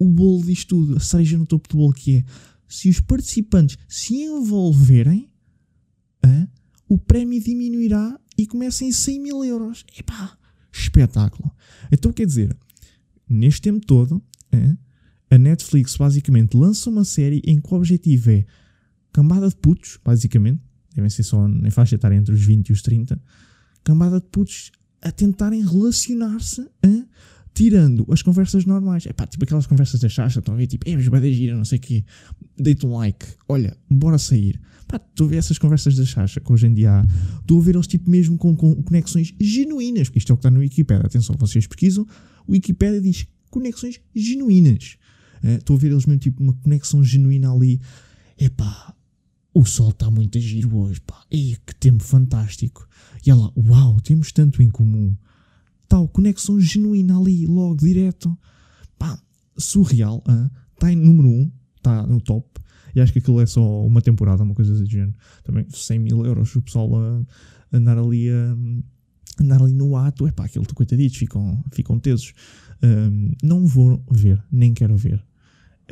o 0.00 0.08
bolo 0.08 0.44
disto 0.44 0.70
tudo, 0.70 0.96
a 0.96 1.00
cereja 1.00 1.38
no 1.38 1.46
topo 1.46 1.68
do 1.68 1.76
bolo, 1.76 1.92
que 1.92 2.16
é 2.16 2.24
se 2.66 2.88
os 2.88 2.98
participantes 2.98 3.76
se 3.86 4.14
envolverem, 4.14 5.30
o 6.88 6.98
prémio 6.98 7.40
diminuirá 7.40 8.18
e 8.36 8.46
começa 8.46 8.84
em 8.84 8.90
100 8.90 9.20
mil 9.20 9.44
euros. 9.44 9.84
Epá, 9.96 10.36
espetáculo. 10.72 11.48
Então 11.92 12.12
quer 12.12 12.26
dizer, 12.26 12.56
neste 13.28 13.60
tempo 13.60 13.86
todo, 13.86 14.20
a 15.30 15.38
Netflix 15.38 15.96
basicamente 15.96 16.56
lança 16.56 16.90
uma 16.90 17.04
série 17.04 17.40
em 17.44 17.60
que 17.60 17.72
o 17.72 17.76
objetivo 17.76 18.30
é 18.30 18.44
cambada 19.12 19.48
de 19.48 19.54
putos, 19.54 20.00
basicamente, 20.04 20.60
devem 20.94 21.10
ser 21.10 21.22
só 21.22 21.46
em 21.46 21.70
faixa 21.70 21.94
etária 21.94 22.16
entre 22.16 22.34
os 22.34 22.44
20 22.44 22.70
e 22.70 22.72
os 22.72 22.82
30, 22.82 23.22
cambada 23.84 24.20
de 24.20 24.26
putos 24.26 24.72
a 25.00 25.12
tentarem 25.12 25.64
relacionar-se 25.64 26.68
tirando 27.54 28.06
as 28.10 28.22
conversas 28.22 28.64
normais, 28.64 29.06
é 29.06 29.12
pá, 29.12 29.26
tipo 29.26 29.44
aquelas 29.44 29.66
conversas 29.66 30.00
da 30.00 30.08
chacha, 30.08 30.38
estão 30.38 30.54
a 30.54 30.56
ver, 30.56 30.66
tipo, 30.66 30.88
é, 30.88 30.96
mas 30.96 31.06
vai 31.06 31.32
gira, 31.32 31.56
não 31.56 31.64
sei 31.64 31.78
o 31.78 31.80
quê, 31.80 32.04
deita 32.56 32.86
um 32.86 32.96
like, 32.96 33.26
olha, 33.48 33.76
bora 33.88 34.18
sair. 34.18 34.60
Pá, 34.86 34.96
estou 34.96 35.26
a 35.26 35.30
ver 35.30 35.36
essas 35.36 35.58
conversas 35.58 35.94
da 35.96 36.04
chacha 36.04 36.40
que 36.40 36.52
hoje 36.52 36.66
em 36.66 36.74
dia 36.74 36.90
há, 36.92 37.06
estou 37.40 37.60
a 37.60 37.62
ver 37.62 37.74
eles 37.74 37.86
tipo 37.86 38.10
mesmo 38.10 38.36
com, 38.36 38.56
com 38.56 38.74
conexões 38.82 39.34
genuínas, 39.40 40.08
porque 40.08 40.18
isto 40.18 40.32
é 40.32 40.34
o 40.34 40.36
que 40.36 40.40
está 40.40 40.50
no 40.50 40.60
Wikipedia. 40.60 41.06
Atenção, 41.06 41.36
vocês 41.38 41.66
pesquisam, 41.66 42.06
o 42.46 42.52
Wikipedia 42.52 43.00
diz 43.00 43.26
conexões 43.50 44.00
genuínas. 44.14 44.96
Eh, 45.42 45.56
Estou 45.56 45.76
a 45.76 45.78
ver 45.78 45.92
eles 45.92 46.06
mesmo 46.06 46.20
tipo 46.20 46.42
uma 46.42 46.52
conexão 46.54 47.02
genuína 47.04 47.52
ali. 47.52 47.80
Epá, 48.38 48.94
o 49.52 49.64
sol 49.64 49.90
está 49.90 50.10
muito 50.10 50.38
a 50.38 50.40
giro 50.40 50.76
hoje, 50.76 51.00
pá. 51.00 51.24
Que 51.28 51.74
tempo 51.78 52.02
fantástico. 52.02 52.88
E 53.24 53.30
ela, 53.30 53.52
uau, 53.56 54.00
temos 54.00 54.32
tanto 54.32 54.62
em 54.62 54.70
comum. 54.70 55.16
Tal, 55.90 56.06
conexão 56.06 56.60
genuína 56.60 57.18
ali, 57.18 57.48
logo, 57.48 57.78
direto. 57.78 58.38
Pá, 58.96 59.20
surreal. 59.58 60.22
Está 60.72 60.92
em 60.92 60.94
número 60.94 61.28
1, 61.28 61.32
um, 61.32 61.50
está 61.76 62.06
no 62.06 62.20
top. 62.20 62.48
E 62.94 63.00
acho 63.00 63.12
que 63.12 63.18
aquilo 63.18 63.40
é 63.40 63.46
só 63.46 63.84
uma 63.84 64.00
temporada, 64.00 64.44
uma 64.44 64.54
coisa 64.54 64.72
do 64.72 64.88
género. 64.88 65.12
Também 65.42 65.66
100 65.68 65.98
mil 65.98 66.24
euros 66.24 66.54
o 66.54 66.62
pessoal 66.62 66.88
andar 67.72 67.98
ali 67.98 68.30
a, 68.30 68.56
andar 69.42 69.60
ali 69.60 69.72
no 69.72 69.96
ato. 69.96 70.28
Epá, 70.28 70.44
aquilo, 70.44 70.64
coitaditos, 70.72 71.18
ficam, 71.18 71.60
ficam 71.72 71.98
tesos. 71.98 72.34
Um, 72.80 73.32
não 73.42 73.66
vou 73.66 74.00
ver, 74.12 74.40
nem 74.48 74.72
quero 74.72 74.96
ver. 74.96 75.18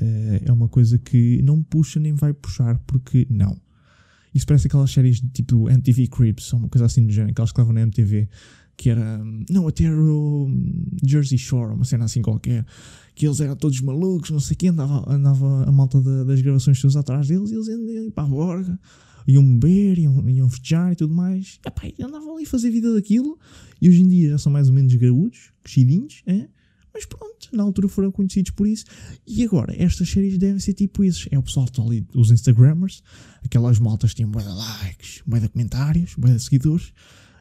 Uh, 0.01 0.39
é 0.45 0.53
uma 0.53 0.69
coisa 0.69 0.97
que 0.97 1.43
não 1.43 1.61
puxa 1.61 1.99
nem 1.99 2.15
vai 2.15 2.33
puxar, 2.33 2.79
porque 2.87 3.27
não. 3.29 3.61
Isso 4.33 4.47
parece 4.47 4.69
aquelas 4.69 4.93
séries 4.93 5.21
de 5.21 5.29
tipo 5.31 5.69
MTV 5.69 6.07
Creeps, 6.07 6.53
ou 6.53 6.61
uma 6.61 6.69
coisa 6.69 6.87
assim 6.87 7.05
do 7.05 7.13
género, 7.13 7.33
aquelas 7.33 7.51
que 7.51 7.59
levam 7.59 7.75
na 7.75 7.81
MTV, 7.81 8.29
que 8.79 8.89
era. 8.89 9.21
Não, 9.51 9.67
até 9.67 9.85
era 9.85 10.01
o 10.01 10.49
Jersey 11.05 11.37
Shore, 11.37 11.75
uma 11.75 11.85
cena 11.85 12.05
assim 12.05 12.23
qualquer, 12.23 12.65
que 13.15 13.27
eles 13.27 13.41
eram 13.41 13.57
todos 13.57 13.81
malucos, 13.81 14.31
não 14.31 14.41
sei 14.41 14.55
o 14.55 14.57
quê, 14.57 14.69
andava, 14.69 15.05
andava 15.13 15.65
a 15.65 15.73
malta 15.73 16.01
de, 16.01 16.25
das 16.25 16.41
gravações 16.41 16.81
todas 16.81 16.97
atrás 16.97 17.27
deles, 17.27 17.51
e 17.51 17.55
eles 17.55 17.67
iam 17.67 18.11
para 18.13 18.25
a 18.25 18.27
borga, 18.29 18.81
iam 19.27 19.59
beber, 19.59 19.99
iam, 19.99 20.31
iam 20.31 20.49
festejar 20.49 20.93
e 20.93 20.97
tudo 20.97 21.13
mais. 21.13 21.59
E, 21.65 21.69
epá, 21.69 22.07
andavam 22.07 22.37
ali 22.37 22.45
a 22.45 22.49
fazer 22.49 22.71
vida 22.71 22.95
daquilo, 22.95 23.37
e 23.83 23.89
hoje 23.89 24.01
em 24.01 24.09
dia 24.09 24.31
já 24.31 24.39
são 24.39 24.53
mais 24.53 24.69
ou 24.69 24.75
menos 24.75 24.95
graúdos, 24.95 25.51
crescidinhos, 25.63 26.23
é? 26.25 26.49
Mas 26.95 27.05
pronto, 27.05 27.49
na 27.53 27.65
altura 27.65 27.89
foram 27.89 28.11
conhecidos 28.11 28.53
por 28.53 28.67
isso. 28.67 28.85
E 29.27 29.45
agora, 29.45 29.75
estas 29.77 30.09
séries 30.09 30.39
devem 30.39 30.59
ser 30.59 30.73
tipo 30.73 31.05
isso. 31.05 31.29
É 31.31 31.39
o 31.39 31.43
pessoal 31.43 31.67
que 31.67 31.73
está 31.73 31.83
ali, 31.83 32.05
os 32.15 32.31
Instagrammers, 32.31 33.03
aquelas 33.45 33.79
maltas 33.79 34.11
que 34.11 34.17
têm 34.17 34.27
bué 34.27 34.43
de 34.43 34.49
likes, 34.49 35.23
bué 35.25 35.39
de 35.39 35.49
comentários, 35.49 36.15
bué 36.17 36.33
de 36.33 36.43
seguidores. 36.43 36.93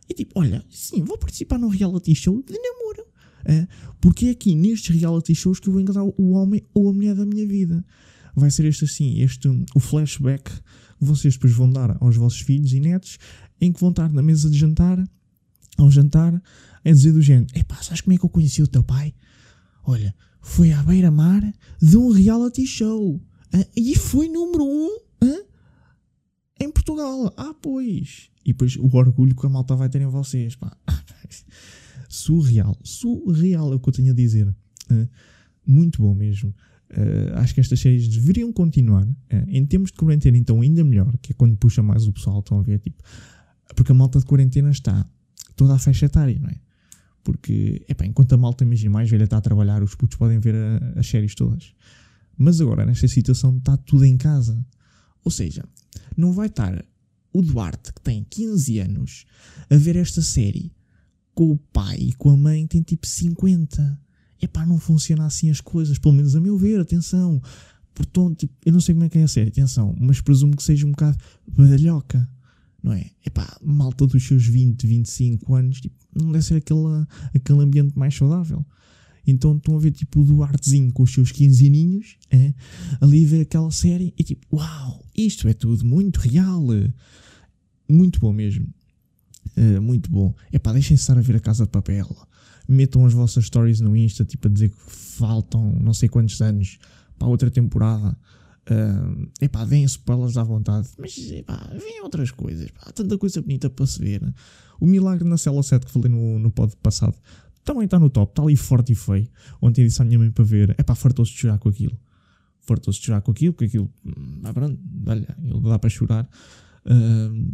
E 0.09 0.13
tipo, 0.13 0.39
olha, 0.39 0.63
sim, 0.69 1.03
vou 1.03 1.17
participar 1.17 1.57
num 1.57 1.67
reality 1.67 2.15
show 2.15 2.41
de 2.41 2.53
namoro. 2.53 3.05
É, 3.45 3.67
porque 4.01 4.27
é 4.27 4.29
aqui 4.31 4.55
nestes 4.55 4.95
reality 4.95 5.33
shows 5.33 5.59
que 5.59 5.69
eu 5.69 5.73
vou 5.73 5.81
encontrar 5.81 6.03
o 6.03 6.31
homem 6.31 6.61
ou 6.73 6.89
a 6.89 6.93
mulher 6.93 7.15
da 7.15 7.25
minha 7.25 7.47
vida. 7.47 7.85
Vai 8.35 8.51
ser 8.51 8.65
este 8.65 8.85
assim, 8.85 9.21
este, 9.21 9.47
o 9.73 9.79
flashback 9.79 10.51
que 10.51 11.05
vocês 11.05 11.35
depois 11.35 11.53
vão 11.53 11.69
dar 11.69 11.97
aos 11.99 12.15
vossos 12.15 12.41
filhos 12.41 12.73
e 12.73 12.79
netos, 12.79 13.17
em 13.61 13.71
que 13.71 13.79
vão 13.79 13.89
estar 13.89 14.11
na 14.11 14.21
mesa 14.21 14.49
de 14.49 14.57
jantar, 14.57 15.03
ao 15.77 15.89
jantar, 15.89 16.41
a 16.83 16.91
dizer 16.91 17.13
do 17.13 17.21
género: 17.21 17.47
Epá, 17.55 17.75
sabes 17.81 18.01
como 18.01 18.13
é 18.13 18.17
que 18.17 18.25
eu 18.25 18.29
conheci 18.29 18.61
o 18.61 18.67
teu 18.67 18.83
pai? 18.83 19.13
Olha, 19.83 20.13
foi 20.41 20.71
à 20.71 20.83
beira-mar 20.83 21.41
de 21.81 21.97
um 21.97 22.11
reality 22.11 22.65
show. 22.65 23.21
e 23.75 23.95
foi 23.95 24.27
número 24.27 24.63
um 24.63 24.97
em 26.59 26.71
Portugal. 26.71 27.33
Ah, 27.37 27.53
pois. 27.61 28.29
E 28.45 28.53
depois 28.53 28.75
o 28.77 28.87
orgulho 28.95 29.35
que 29.35 29.45
a 29.45 29.49
malta 29.49 29.75
vai 29.75 29.89
ter 29.89 30.01
em 30.01 30.07
vocês. 30.07 30.55
Pá. 30.55 30.75
Surreal. 32.09 32.77
Surreal 32.83 33.73
é 33.73 33.75
o 33.75 33.79
que 33.79 33.89
eu 33.89 33.93
tenho 33.93 34.11
a 34.11 34.15
dizer. 34.15 34.53
muito 35.65 36.01
bom 36.01 36.13
mesmo. 36.13 36.53
Uh, 36.89 37.35
acho 37.35 37.53
que 37.53 37.59
estas 37.59 37.79
séries 37.79 38.07
deveriam 38.07 38.51
continuar. 38.53 39.03
Uh, 39.03 39.15
em 39.47 39.65
termos 39.65 39.91
de 39.91 39.97
quarentena, 39.97 40.37
então, 40.37 40.61
ainda 40.61 40.83
melhor, 40.83 41.17
que 41.21 41.33
é 41.33 41.35
quando 41.35 41.57
puxa 41.57 41.83
mais 41.83 42.07
o 42.07 42.13
pessoal. 42.13 42.39
Estão 42.39 42.59
a 42.59 42.63
ver, 42.63 42.79
tipo, 42.79 43.03
porque 43.75 43.91
a 43.91 43.95
malta 43.95 44.19
de 44.19 44.25
quarentena 44.25 44.69
está 44.69 45.05
toda 45.55 45.75
a 45.75 45.79
faixa 45.79 46.05
etária, 46.05 46.39
não 46.39 46.49
é? 46.49 46.55
Porque, 47.23 47.83
epá, 47.89 48.05
enquanto 48.05 48.31
a 48.33 48.37
malta, 48.37 48.63
imagina, 48.63 48.89
mais 48.89 49.09
velha 49.09 49.25
está 49.25 49.37
a 49.37 49.41
trabalhar, 49.41 49.83
os 49.83 49.95
putos 49.95 50.17
podem 50.17 50.39
ver 50.39 50.55
a, 50.55 50.99
as 50.99 51.07
séries 51.07 51.35
todas. 51.35 51.73
Mas 52.37 52.61
agora, 52.61 52.85
nesta 52.85 53.07
situação, 53.07 53.57
está 53.57 53.75
tudo 53.75 54.05
em 54.05 54.15
casa. 54.15 54.65
Ou 55.25 55.31
seja, 55.31 55.65
não 56.15 56.31
vai 56.31 56.47
estar 56.47 56.83
o 57.33 57.41
Duarte, 57.41 57.93
que 57.93 58.01
tem 58.01 58.25
15 58.29 58.79
anos, 58.79 59.25
a 59.69 59.75
ver 59.75 59.95
esta 59.95 60.21
série 60.21 60.71
com 61.33 61.51
o 61.51 61.57
pai 61.57 61.97
e 61.97 62.13
com 62.13 62.29
a 62.29 62.37
mãe 62.37 62.65
tem 62.65 62.81
tipo 62.81 63.05
50. 63.05 63.99
Epá, 64.41 64.65
não 64.65 64.79
funciona 64.79 65.25
assim 65.25 65.49
as 65.49 65.61
coisas, 65.61 65.97
pelo 65.97 66.15
menos 66.15 66.35
a 66.35 66.41
meu 66.41 66.57
ver, 66.57 66.79
atenção. 66.79 67.41
Portanto, 67.93 68.37
tipo, 68.37 68.53
eu 68.65 68.73
não 68.73 68.79
sei 68.79 68.95
como 68.95 69.05
é 69.05 69.09
que 69.09 69.17
é 69.17 69.23
a 69.23 69.27
série, 69.27 69.49
atenção, 69.49 69.95
mas 69.99 70.21
presumo 70.21 70.55
que 70.55 70.63
seja 70.63 70.85
um 70.85 70.91
bocado 70.91 71.17
badalhoca 71.47 72.27
não 72.87 72.93
é? 72.93 73.09
Epá, 73.25 73.57
malta 73.61 74.05
dos 74.07 74.25
seus 74.25 74.45
20, 74.45 74.85
25 74.87 75.55
anos, 75.55 75.81
tipo, 75.81 75.95
não 76.15 76.31
deve 76.31 76.45
ser 76.45 76.55
aquele, 76.55 77.05
aquele 77.35 77.61
ambiente 77.61 77.97
mais 77.97 78.15
saudável. 78.15 78.65
Então 79.27 79.57
estão 79.57 79.75
a 79.75 79.79
ver 79.79 79.91
tipo 79.91 80.21
o 80.21 80.23
Duartezinho 80.23 80.91
com 80.93 81.03
os 81.03 81.13
seus 81.13 81.33
15 81.33 81.67
aninhos, 81.67 82.15
é? 82.31 82.53
ali 83.01 83.25
ver 83.25 83.41
aquela 83.41 83.69
série 83.69 84.13
e 84.17 84.23
tipo, 84.23 84.47
uau, 84.55 85.05
isto 85.15 85.49
é 85.49 85.53
tudo 85.53 85.85
muito 85.85 86.17
real. 86.17 86.65
Muito 87.89 88.19
bom 88.21 88.31
mesmo. 88.31 88.67
Uh, 89.57 89.81
muito 89.81 90.09
bom. 90.09 90.33
Epá, 90.51 90.71
deixem-se 90.71 91.01
estar 91.01 91.17
a 91.17 91.21
ver 91.21 91.35
a 91.35 91.39
Casa 91.41 91.65
de 91.65 91.71
Papel. 91.71 92.07
Metam 92.69 93.05
as 93.05 93.13
vossas 93.13 93.45
stories 93.45 93.81
no 93.81 93.95
Insta, 93.97 94.23
tipo 94.23 94.47
a 94.47 94.51
dizer 94.51 94.69
que 94.69 94.77
faltam 94.77 95.73
não 95.81 95.93
sei 95.93 96.07
quantos 96.07 96.39
anos 96.41 96.79
para 97.19 97.27
outra 97.27 97.51
temporada. 97.51 98.17
Uh, 98.69 99.29
epá, 99.41 99.65
deem 99.65 99.83
spoilers 99.85 100.35
à 100.35 100.43
vontade, 100.43 100.89
mas 100.99 101.17
epá, 101.31 101.69
vêm 101.71 102.01
outras 102.01 102.31
coisas, 102.31 102.67
há 102.81 102.91
tanta 102.91 103.17
coisa 103.17 103.41
bonita 103.41 103.69
para 103.69 103.85
se 103.85 103.97
ver. 103.97 104.21
O 104.77 104.85
Milagre 104.85 105.27
na 105.27 105.37
Cela 105.37 105.63
7 105.63 105.85
que 105.85 105.91
falei 105.91 106.11
no, 106.11 106.37
no 106.37 106.51
pod 106.51 106.75
passado 106.83 107.15
também 107.67 107.83
está 107.83 107.99
no 107.99 108.09
top, 108.09 108.31
está 108.31 108.41
ali 108.41 108.55
forte 108.55 108.93
e 108.93 108.95
feio. 108.95 109.27
Ontem 109.61 109.85
disse 109.85 110.01
à 110.01 110.05
minha 110.05 110.17
mãe 110.17 110.31
para 110.31 110.45
ver, 110.45 110.69
epá, 110.79 110.95
fartou-se 110.95 111.33
de 111.33 111.39
chorar 111.39 111.59
com 111.59 111.67
aquilo. 111.67 111.99
Fartou-se 112.61 112.99
de 112.99 113.05
chorar 113.05 113.21
com 113.21 113.31
aquilo, 113.31 113.53
porque 113.53 113.65
aquilo, 113.65 113.93
ah, 114.43 114.53
pronto, 114.53 114.79
olha, 115.05 115.37
ele 115.43 115.61
dá 115.61 115.77
para 115.77 115.89
chorar. 115.89 116.29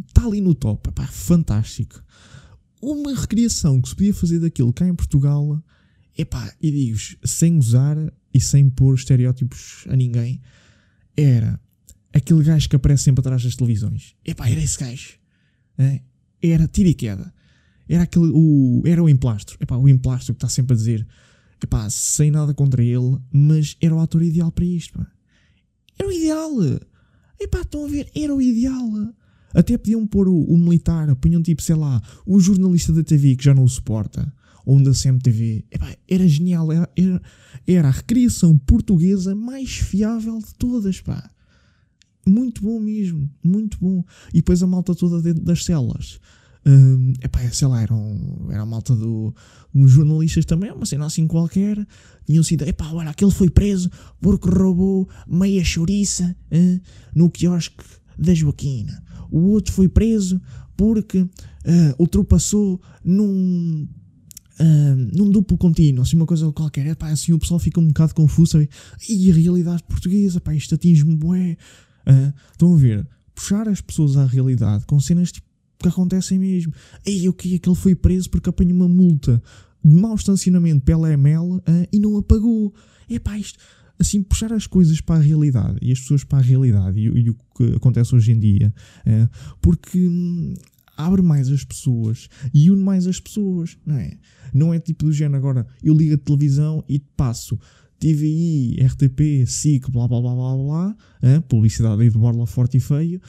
Está 0.06 0.22
uh, 0.22 0.28
ali 0.28 0.40
no 0.40 0.54
top, 0.54 0.88
epá, 0.88 1.04
fantástico. 1.08 2.00
Uma 2.80 3.12
recriação 3.12 3.80
que 3.80 3.88
se 3.88 3.96
podia 3.96 4.14
fazer 4.14 4.38
daquilo 4.38 4.72
cá 4.72 4.86
em 4.86 4.94
Portugal, 4.94 5.60
epá, 6.16 6.54
e 6.62 6.70
digo 6.70 6.98
sem 7.24 7.56
gozar 7.56 7.96
e 8.32 8.40
sem 8.40 8.70
pôr 8.70 8.94
estereótipos 8.94 9.84
a 9.88 9.96
ninguém 9.96 10.40
era 11.16 11.60
aquele 12.12 12.44
gajo 12.44 12.68
que 12.68 12.76
aparece 12.76 13.04
sempre 13.04 13.20
atrás 13.20 13.42
das 13.42 13.56
televisões. 13.56 14.14
Epá, 14.24 14.48
era 14.48 14.60
esse 14.60 14.78
gajo. 14.78 15.14
É? 15.76 16.00
Era 16.40 16.68
tira 16.68 16.88
e 16.88 16.94
queda. 16.94 17.32
Era 17.88 18.04
aquele, 18.04 18.30
o, 18.32 18.82
era 18.84 19.02
o 19.02 19.08
emplastro. 19.08 19.56
Epá, 19.60 19.76
o 19.76 19.88
emplastro 19.88 20.34
que 20.34 20.38
está 20.38 20.48
sempre 20.48 20.74
a 20.74 20.76
dizer, 20.76 21.06
epá, 21.62 21.88
sem 21.90 22.30
nada 22.30 22.54
contra 22.54 22.82
ele, 22.82 23.18
mas 23.32 23.76
era 23.80 23.94
o 23.94 24.00
ator 24.00 24.22
ideal 24.22 24.50
para 24.50 24.64
isto, 24.64 24.98
pá. 24.98 25.06
Era 25.98 26.08
o 26.08 26.12
ideal. 26.12 26.50
Epá, 27.40 27.60
estão 27.60 27.84
a 27.84 27.88
ver, 27.88 28.10
era 28.14 28.34
o 28.34 28.40
ideal. 28.40 29.14
Até 29.52 29.78
podiam 29.78 30.06
pôr 30.06 30.28
o, 30.28 30.42
o 30.44 30.58
militar, 30.58 31.14
punham 31.16 31.42
tipo, 31.42 31.62
sei 31.62 31.76
lá, 31.76 32.02
o 32.26 32.40
jornalista 32.40 32.92
da 32.92 33.04
TV 33.04 33.36
que 33.36 33.44
já 33.44 33.54
não 33.54 33.64
o 33.64 33.68
suporta 33.68 34.32
ou 34.64 34.76
um 34.76 34.82
da 34.82 34.92
CMTV. 34.92 35.64
Epá, 35.70 35.94
era 36.08 36.26
genial, 36.26 36.72
era, 36.72 36.90
era, 36.96 37.22
era, 37.66 37.88
a 37.88 37.90
recriação 37.90 38.56
portuguesa 38.58 39.34
mais 39.34 39.76
fiável 39.76 40.38
de 40.38 40.54
todas, 40.54 41.00
pá. 41.00 41.30
Muito 42.26 42.62
bom 42.62 42.80
mesmo, 42.80 43.30
muito 43.42 43.78
bom. 43.78 44.02
E 44.30 44.36
depois 44.38 44.62
a 44.62 44.66
malta 44.66 44.94
toda 44.94 45.20
dentro 45.20 45.44
das 45.44 45.64
celas. 45.64 46.18
Um, 46.66 47.12
epá, 47.22 47.40
sei 47.50 47.68
lá, 47.68 47.82
era 47.82 47.94
a 48.62 48.66
malta 48.66 48.94
do. 48.96 49.34
uns 49.74 49.90
jornalistas 49.90 50.44
também, 50.44 50.72
uma 50.72 50.86
cena 50.86 51.06
assim 51.06 51.26
qualquer. 51.26 51.86
Tinham 52.26 52.42
sido, 52.42 52.62
epá, 52.66 52.90
olha, 52.92 53.10
aquele 53.10 53.30
foi 53.30 53.50
preso 53.50 53.90
porque 54.20 54.48
roubou 54.48 55.08
meia 55.26 55.62
chouriça 55.62 56.34
hein, 56.50 56.80
no 57.14 57.30
quiosque 57.30 57.84
da 58.18 58.34
Joaquina. 58.34 59.02
O 59.30 59.50
outro 59.50 59.72
foi 59.72 59.88
preso 59.88 60.40
porque 60.76 61.20
uh, 61.20 61.30
ultrapassou 61.98 62.80
num 63.04 63.86
uh, 64.60 65.16
num 65.16 65.30
duplo 65.30 65.58
contínuo, 65.58 66.02
assim 66.02 66.16
uma 66.16 66.26
coisa 66.26 66.50
qualquer, 66.52 66.86
epá, 66.86 67.08
assim 67.08 67.32
o 67.32 67.38
pessoal 67.38 67.60
fica 67.60 67.80
um 67.80 67.88
bocado 67.88 68.14
confuso, 68.14 68.58
e 69.08 69.30
a 69.30 69.34
realidade 69.34 69.82
portuguesa, 69.84 70.40
pá, 70.40 70.54
isto 70.54 70.74
atinge-me 70.74 71.16
bué. 71.16 71.56
Uh, 72.06 72.32
estão 72.52 72.74
a 72.74 72.76
ver? 72.76 73.08
Puxar 73.34 73.68
as 73.68 73.80
pessoas 73.80 74.16
à 74.16 74.26
realidade 74.26 74.84
com 74.86 75.00
cenas 75.00 75.32
tipo, 75.32 75.46
que 75.84 75.88
acontecem 75.88 76.38
mesmo. 76.38 76.72
Ei, 77.04 77.28
o 77.28 77.32
que 77.32 77.54
é 77.54 77.58
que 77.58 77.68
ele 77.68 77.76
foi 77.76 77.94
preso 77.94 78.30
porque 78.30 78.48
apanhou 78.48 78.74
uma 78.74 78.88
multa 78.88 79.42
de 79.84 79.94
mau 79.94 80.14
estacionamento 80.14 80.82
pela 80.82 81.12
ML 81.12 81.56
uh, 81.56 81.62
e 81.92 81.98
não 81.98 82.16
apagou 82.16 82.70
pagou. 82.70 82.74
Epá, 83.08 83.38
isto 83.38 83.58
assim, 83.98 84.22
puxar 84.22 84.52
as 84.52 84.66
coisas 84.66 85.00
para 85.00 85.16
a 85.16 85.22
realidade 85.22 85.78
e 85.80 85.92
as 85.92 86.00
pessoas 86.00 86.24
para 86.24 86.38
a 86.38 86.42
realidade 86.42 86.98
e, 86.98 87.04
e 87.04 87.30
o 87.30 87.34
que 87.56 87.76
acontece 87.76 88.14
hoje 88.14 88.32
em 88.32 88.38
dia, 88.38 88.74
uh, 89.06 89.56
porque 89.60 89.98
hum, 89.98 90.54
abre 90.96 91.22
mais 91.22 91.48
as 91.48 91.64
pessoas 91.64 92.28
e 92.52 92.70
une 92.70 92.82
mais 92.82 93.06
as 93.06 93.20
pessoas, 93.20 93.76
não 93.86 93.96
é? 93.96 94.16
Não 94.52 94.74
é 94.74 94.78
tipo 94.78 95.04
do 95.04 95.12
género 95.12 95.36
agora, 95.36 95.66
eu 95.82 95.94
ligo 95.94 96.14
a 96.14 96.18
televisão 96.18 96.84
e 96.88 96.98
passo 96.98 97.58
TVI, 97.98 98.76
RTP, 98.80 99.46
SIC, 99.46 99.90
blá 99.90 100.08
blá 100.08 100.20
blá 100.20 100.34
blá 100.34 100.56
blá, 100.56 100.96
hein? 101.22 101.40
publicidade 101.48 102.02
aí 102.02 102.10
de 102.10 102.18
borla 102.18 102.46
forte 102.46 102.76
e 102.76 102.80
feio, 102.80 103.20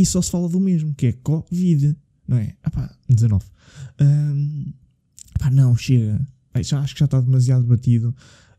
e 0.00 0.06
só 0.06 0.22
se 0.22 0.30
fala 0.30 0.48
do 0.48 0.58
mesmo, 0.58 0.94
que 0.94 1.08
é 1.08 1.12
Covid, 1.12 1.94
não 2.26 2.38
é? 2.38 2.54
Epá, 2.66 2.90
19. 3.06 3.44
Um, 4.00 4.72
epá, 5.36 5.50
não, 5.50 5.76
chega. 5.76 6.18
Já, 6.62 6.80
acho 6.80 6.94
que 6.94 7.00
já 7.00 7.04
está 7.04 7.20
demasiado 7.20 7.64
batido. 7.64 8.14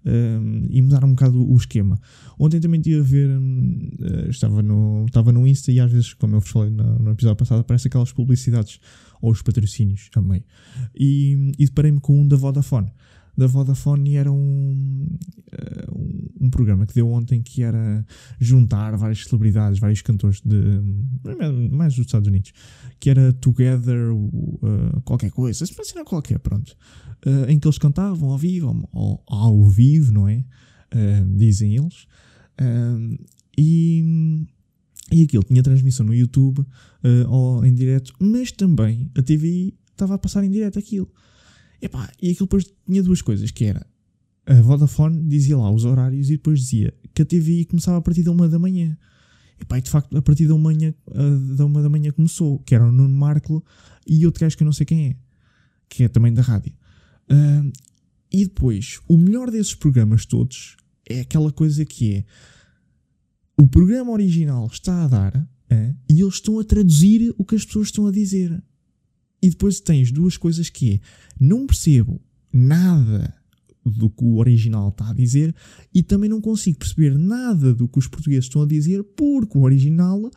um, 0.05 0.67
e 0.69 0.81
mudar 0.81 1.03
um 1.03 1.09
bocado 1.11 1.51
o 1.51 1.55
esquema. 1.55 1.99
Ontem 2.39 2.59
também 2.59 2.79
estive 2.79 2.99
a 2.99 3.03
ver, 3.03 3.29
um, 3.29 3.89
uh, 3.99 4.29
estava, 4.29 4.61
no, 4.61 5.05
estava 5.07 5.31
no 5.31 5.47
Insta 5.47 5.71
e 5.71 5.79
às 5.79 5.91
vezes, 5.91 6.13
como 6.13 6.35
eu 6.35 6.39
vos 6.39 6.49
falei 6.49 6.69
no, 6.69 6.99
no 6.99 7.11
episódio 7.11 7.37
passado, 7.37 7.61
aparece 7.61 7.87
aquelas 7.87 8.11
publicidades 8.11 8.79
ou 9.19 9.31
os 9.31 9.41
patrocínios 9.41 10.09
também. 10.11 10.43
E, 10.95 11.51
e 11.57 11.65
deparei-me 11.65 11.99
com 11.99 12.19
um 12.21 12.27
da 12.27 12.35
Vodafone. 12.35 12.91
Da 13.37 13.47
Vodafone 13.47 14.15
era 14.15 14.31
um, 14.31 15.07
uh, 15.53 15.97
um, 15.97 16.45
um, 16.45 16.49
programa 16.49 16.85
que 16.85 16.93
deu 16.93 17.09
ontem 17.09 17.41
que 17.41 17.63
era 17.63 18.05
juntar 18.39 18.95
várias 18.97 19.23
celebridades, 19.23 19.79
vários 19.79 20.01
cantores 20.01 20.41
de 20.43 20.81
mais 21.71 21.95
dos 21.95 22.05
Estados 22.05 22.27
Unidos, 22.27 22.51
que 22.99 23.09
era 23.09 23.33
Together 23.33 24.13
uh, 24.13 25.01
qualquer 25.03 25.31
coisa, 25.31 25.65
se 25.65 25.73
fosse 25.73 25.93
qualquer, 26.03 26.39
pronto, 26.39 26.75
uh, 27.25 27.49
em 27.49 27.59
que 27.59 27.67
eles 27.67 27.77
cantavam 27.77 28.31
ao 28.31 28.37
vivo, 28.37 28.87
ou, 28.91 29.23
ao 29.27 29.63
vivo, 29.63 30.11
não 30.11 30.27
é? 30.27 30.43
dizem 31.37 31.77
eles. 31.77 32.05
e 33.57 34.45
e 35.11 35.23
aquilo 35.23 35.43
tinha 35.43 35.61
transmissão 35.61 36.05
no 36.05 36.15
YouTube 36.15 36.59
uh, 36.59 37.29
ou 37.29 37.65
em 37.65 37.73
direto, 37.73 38.13
mas 38.17 38.51
também 38.51 39.11
a 39.15 39.21
TVI 39.21 39.77
estava 39.91 40.15
a 40.15 40.17
passar 40.17 40.43
em 40.43 40.49
direto 40.49 40.79
aquilo. 40.79 41.11
Epá, 41.81 42.11
e 42.21 42.31
aquilo 42.31 42.45
depois 42.45 42.65
tinha 42.85 43.01
duas 43.01 43.21
coisas, 43.21 43.49
que 43.51 43.65
era 43.65 43.85
a 44.45 44.61
Vodafone 44.61 45.27
dizia 45.27 45.57
lá 45.57 45.71
os 45.71 45.85
horários 45.85 46.29
e 46.29 46.33
depois 46.33 46.59
dizia 46.59 46.93
que 47.13 47.21
a 47.21 47.25
TVI 47.25 47.65
começava 47.65 47.97
a 47.97 48.01
partir 48.01 48.23
da 48.23 48.31
uma 48.31 48.47
da 48.47 48.59
manhã. 48.59 48.97
Epá, 49.59 49.77
e 49.77 49.81
de 49.81 49.89
facto 49.89 50.17
a 50.17 50.21
partir 50.21 50.47
da 50.47 50.55
uma, 50.55 50.73
da 50.73 51.65
uma 51.65 51.81
da 51.83 51.89
manhã 51.89 52.11
começou, 52.11 52.59
que 52.59 52.73
era 52.73 52.85
o 52.85 52.91
Nuno 52.91 53.15
Marco 53.15 53.63
e 54.07 54.25
outro 54.25 54.41
gajo 54.41 54.57
que 54.57 54.63
eu 54.63 54.65
não 54.65 54.73
sei 54.73 54.85
quem 54.85 55.09
é, 55.09 55.15
que 55.87 56.03
é 56.03 56.07
também 56.07 56.33
da 56.33 56.41
rádio. 56.41 56.73
Uh, 57.29 57.71
e 58.31 58.45
depois, 58.45 58.99
o 59.07 59.17
melhor 59.17 59.51
desses 59.51 59.75
programas 59.75 60.25
todos 60.25 60.75
é 61.07 61.19
aquela 61.19 61.51
coisa 61.51 61.85
que 61.85 62.15
é 62.15 62.25
o 63.57 63.67
programa 63.67 64.11
original 64.11 64.67
está 64.71 65.03
a 65.03 65.07
dar 65.07 65.47
é, 65.69 65.93
e 66.09 66.21
eles 66.21 66.35
estão 66.35 66.59
a 66.59 66.63
traduzir 66.63 67.33
o 67.37 67.45
que 67.45 67.55
as 67.55 67.63
pessoas 67.63 67.87
estão 67.87 68.07
a 68.07 68.11
dizer. 68.11 68.61
E 69.41 69.49
depois 69.49 69.79
tens 69.79 70.11
duas 70.11 70.37
coisas 70.37 70.69
que 70.69 70.93
é, 70.93 70.99
não 71.39 71.65
percebo 71.65 72.21
nada 72.53 73.33
do 73.83 74.09
que 74.09 74.23
o 74.23 74.37
original 74.37 74.89
está 74.89 75.09
a 75.09 75.13
dizer 75.13 75.55
e 75.93 76.03
também 76.03 76.29
não 76.29 76.39
consigo 76.39 76.77
perceber 76.77 77.17
nada 77.17 77.73
do 77.73 77.87
que 77.87 77.97
os 77.97 78.07
portugueses 78.07 78.45
estão 78.45 78.61
a 78.61 78.67
dizer 78.67 79.03
porque 79.15 79.57
o 79.57 79.61
original 79.61 80.29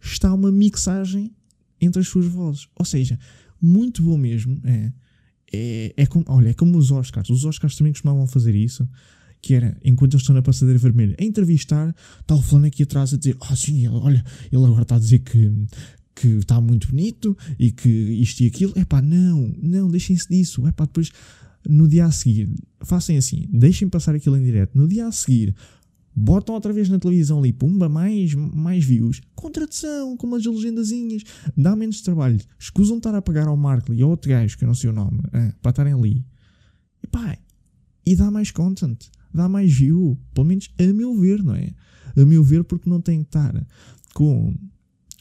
está 0.00 0.32
uma 0.32 0.52
mixagem 0.52 1.34
entre 1.80 2.00
as 2.00 2.08
suas 2.08 2.26
vozes. 2.26 2.68
Ou 2.76 2.84
seja, 2.84 3.18
muito 3.60 4.02
bom 4.02 4.16
mesmo. 4.16 4.60
É, 4.64 4.92
é, 5.52 5.94
é 5.96 6.06
como, 6.06 6.24
olha, 6.28 6.50
é 6.50 6.54
como 6.54 6.78
os 6.78 6.90
Oscars. 6.90 7.30
Os 7.30 7.44
Oscars 7.44 7.76
também 7.76 7.92
costumavam 7.92 8.26
fazer 8.26 8.54
isso 8.54 8.88
que 9.40 9.52
era, 9.52 9.76
enquanto 9.84 10.14
eles 10.14 10.22
estão 10.22 10.34
na 10.34 10.40
passadeira 10.40 10.78
vermelha, 10.78 11.14
a 11.20 11.22
entrevistar, 11.22 11.94
está 12.18 12.34
o 12.34 12.40
fulano 12.40 12.66
aqui 12.66 12.82
atrás 12.82 13.12
a 13.12 13.18
dizer, 13.18 13.36
ah 13.42 13.48
oh, 13.52 13.56
sim, 13.56 13.86
olha, 13.88 14.24
ele 14.50 14.64
agora 14.64 14.82
está 14.82 14.96
a 14.96 14.98
dizer 14.98 15.18
que, 15.18 15.52
que 16.14 16.28
está 16.28 16.60
muito 16.60 16.88
bonito 16.88 17.36
e 17.58 17.70
que 17.70 17.88
isto 17.88 18.40
e 18.42 18.46
aquilo. 18.46 18.72
É 18.76 19.02
não, 19.02 19.52
não, 19.60 19.90
deixem-se 19.90 20.28
disso. 20.28 20.66
É 20.66 20.70
depois, 20.70 21.10
no 21.68 21.88
dia 21.88 22.06
a 22.06 22.10
seguir, 22.10 22.50
façam 22.80 23.16
assim, 23.16 23.46
deixem 23.50 23.88
passar 23.88 24.14
aquilo 24.14 24.36
em 24.36 24.44
direto. 24.44 24.76
No 24.78 24.86
dia 24.86 25.06
a 25.06 25.12
seguir, 25.12 25.54
botam 26.14 26.54
outra 26.54 26.72
vez 26.72 26.88
na 26.88 26.98
televisão 26.98 27.38
ali, 27.38 27.52
pumba, 27.52 27.88
mais, 27.88 28.34
mais 28.34 28.84
views, 28.84 29.20
com 29.34 29.50
tradução, 29.50 30.16
com 30.16 30.26
umas 30.26 30.44
legendazinhas, 30.44 31.22
dá 31.56 31.74
menos 31.74 32.00
trabalho. 32.00 32.40
Escusam 32.58 32.98
estar 32.98 33.14
a 33.14 33.22
pagar 33.22 33.48
ao 33.48 33.56
Markley 33.56 33.98
e 33.98 34.02
ao 34.02 34.10
outro 34.10 34.30
gajo, 34.30 34.56
que 34.56 34.64
eu 34.64 34.68
não 34.68 34.74
sei 34.74 34.90
o 34.90 34.92
nome, 34.92 35.20
é, 35.32 35.52
para 35.60 35.70
estarem 35.70 35.92
ali. 35.92 36.24
E 37.02 37.06
pá, 37.06 37.36
e 38.06 38.14
dá 38.14 38.30
mais 38.30 38.50
content 38.50 39.10
dá 39.34 39.48
mais 39.48 39.72
view, 39.72 40.16
pelo 40.32 40.46
menos 40.46 40.70
a 40.78 40.92
meu 40.92 41.14
ver, 41.18 41.42
não 41.42 41.56
é? 41.56 41.70
A 42.16 42.24
meu 42.24 42.44
ver, 42.44 42.62
porque 42.62 42.88
não 42.88 43.00
tem 43.00 43.22
que 43.22 43.28
estar 43.28 43.66
com, 44.14 44.54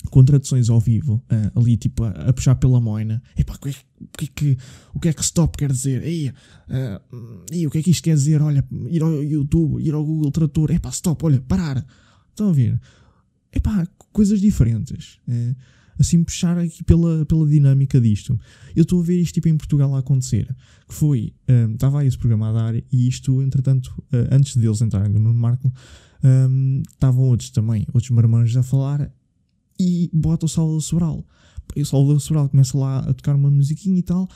com 0.10 0.24
traduções 0.24 0.70
ao 0.70 0.80
vivo, 0.80 1.24
uh, 1.32 1.60
ali 1.60 1.78
tipo 1.78 2.04
a, 2.04 2.10
a, 2.10 2.34
puxar 2.34 2.56
pela 2.56 2.80
moina. 2.80 3.22
Epá, 3.38 3.56
o 3.56 3.60
que, 3.60 3.70
é, 3.70 4.28
que 4.28 4.58
o 4.94 5.00
que 5.00 5.08
é 5.10 5.14
que 5.14 5.22
stop 5.22 5.58
quer 5.58 5.72
dizer? 5.72 6.04
Ei, 6.04 6.30
uh, 6.30 7.44
ei, 7.52 7.66
o 7.66 7.72
que 7.72 7.78
é 7.80 7.84
que 7.84 7.92
isto 7.92 8.04
quer 8.04 8.16
dizer? 8.16 8.42
Olha, 8.42 8.66
ir 8.90 9.02
ao 9.02 9.24
YouTube, 9.24 9.82
ir 9.82 9.94
ao 9.94 10.06
Google 10.06 10.32
Trator, 10.32 10.72
epá, 10.72 10.90
stop, 10.90 11.26
olha, 11.26 11.42
parar. 11.42 11.86
Estão 12.30 12.50
a 12.50 12.54
ver? 12.54 12.80
Epá, 13.52 13.88
coisas 14.12 14.40
diferentes. 14.42 15.20
Uh, 15.28 15.56
assim 16.00 16.24
puxar 16.24 16.58
aqui 16.58 16.84
pela, 16.84 17.26
pela 17.26 17.48
dinâmica 17.48 18.00
disto. 18.00 18.40
Eu 18.76 18.84
estou 18.84 19.00
a 19.02 19.04
ver 19.04 19.20
isto 19.20 19.36
tipo 19.36 19.48
em 19.48 19.58
Portugal 19.58 19.96
a 19.96 20.00
acontecer, 20.00 20.48
que 20.88 20.94
foi, 20.94 21.34
um, 21.50 21.74
estava 21.74 22.00
aí 22.00 22.08
esse 22.08 22.18
programa 22.18 22.50
a 22.50 22.54
dar 22.54 22.76
e 22.76 23.08
isto, 23.08 23.42
entretanto, 23.42 23.88
uh, 24.12 24.28
antes 24.32 24.56
deles 24.56 24.82
entrarem 24.82 25.12
no 25.14 25.34
Marco, 25.34 25.72
um, 26.24 26.82
estavam 26.90 27.26
outros 27.26 27.50
também, 27.50 27.86
outros 27.94 28.12
marmanjos 28.12 28.56
a 28.58 28.64
falar 28.64 29.12
e 29.80 30.10
bota 30.14 30.46
o 30.46 30.50
Salvador 30.50 30.82
Sobral. 30.82 31.28
E 31.76 31.82
o 31.82 31.86
Salvador 31.86 32.22
Sobral 32.22 32.50
começa 32.50 32.78
lá 32.78 33.00
a 33.00 33.14
tocar 33.14 33.36
uma 33.36 33.50
musiquinha 33.50 34.00
e 34.00 34.04
tal, 34.04 34.28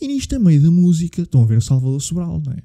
e 0.00 0.08
nisto 0.08 0.34
a 0.34 0.38
meio 0.38 0.60
da 0.60 0.70
música, 0.70 1.22
estão 1.22 1.42
a 1.42 1.46
ver 1.46 1.58
o 1.58 1.62
Salvador 1.62 2.00
Sobral, 2.00 2.42
não 2.44 2.52
é? 2.52 2.62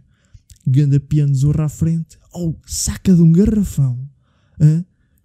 Ganda 0.66 1.00
piano 1.00 1.34
zorra 1.34 1.66
à 1.66 1.70
frente, 1.70 2.18
ou 2.34 2.60
saca 2.66 3.16
de 3.16 3.22
um 3.22 3.32
garrafão, 3.32 4.10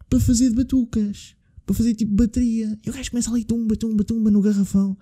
para 0.08 0.20
fazer 0.20 0.50
de 0.50 0.56
batucas 0.56 1.34
para 1.64 1.74
fazer 1.74 1.94
tipo 1.94 2.14
bateria. 2.14 2.78
E 2.84 2.90
o 2.90 2.92
gajo 2.92 3.10
começa 3.10 3.30
ali, 3.30 3.44
tumba, 3.44 3.76
tumba, 3.76 4.04
tumba 4.04 4.30
no 4.30 4.40
garrafão. 4.40 4.96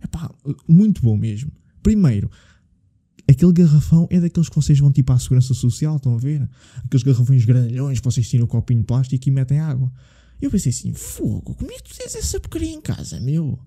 É 0.00 0.06
pá, 0.06 0.30
muito 0.68 1.02
bom 1.02 1.16
mesmo. 1.16 1.50
Primeiro, 1.82 2.30
aquele 3.28 3.52
garrafão 3.52 4.06
é 4.10 4.20
daqueles 4.20 4.48
que 4.48 4.56
vocês 4.56 4.78
vão 4.78 4.92
tipo 4.92 5.12
à 5.12 5.18
segurança 5.18 5.54
social, 5.54 5.96
estão 5.96 6.14
a 6.14 6.18
ver? 6.18 6.48
Aqueles 6.84 7.02
garrafões 7.02 7.44
grandalhões 7.44 8.00
que 8.00 8.04
vocês 8.04 8.28
tiram 8.28 8.44
um 8.44 8.48
copinho 8.48 8.80
de 8.80 8.86
plástico 8.86 9.28
e 9.28 9.30
metem 9.30 9.58
água. 9.58 9.92
Eu 10.44 10.50
pensei 10.50 10.68
assim, 10.68 10.92
fogo, 10.92 11.54
como 11.54 11.72
é 11.72 11.76
que 11.76 11.84
tu 11.84 11.96
tens 11.96 12.14
essa 12.14 12.38
porcaria 12.38 12.74
em 12.74 12.80
casa, 12.80 13.18
meu? 13.18 13.58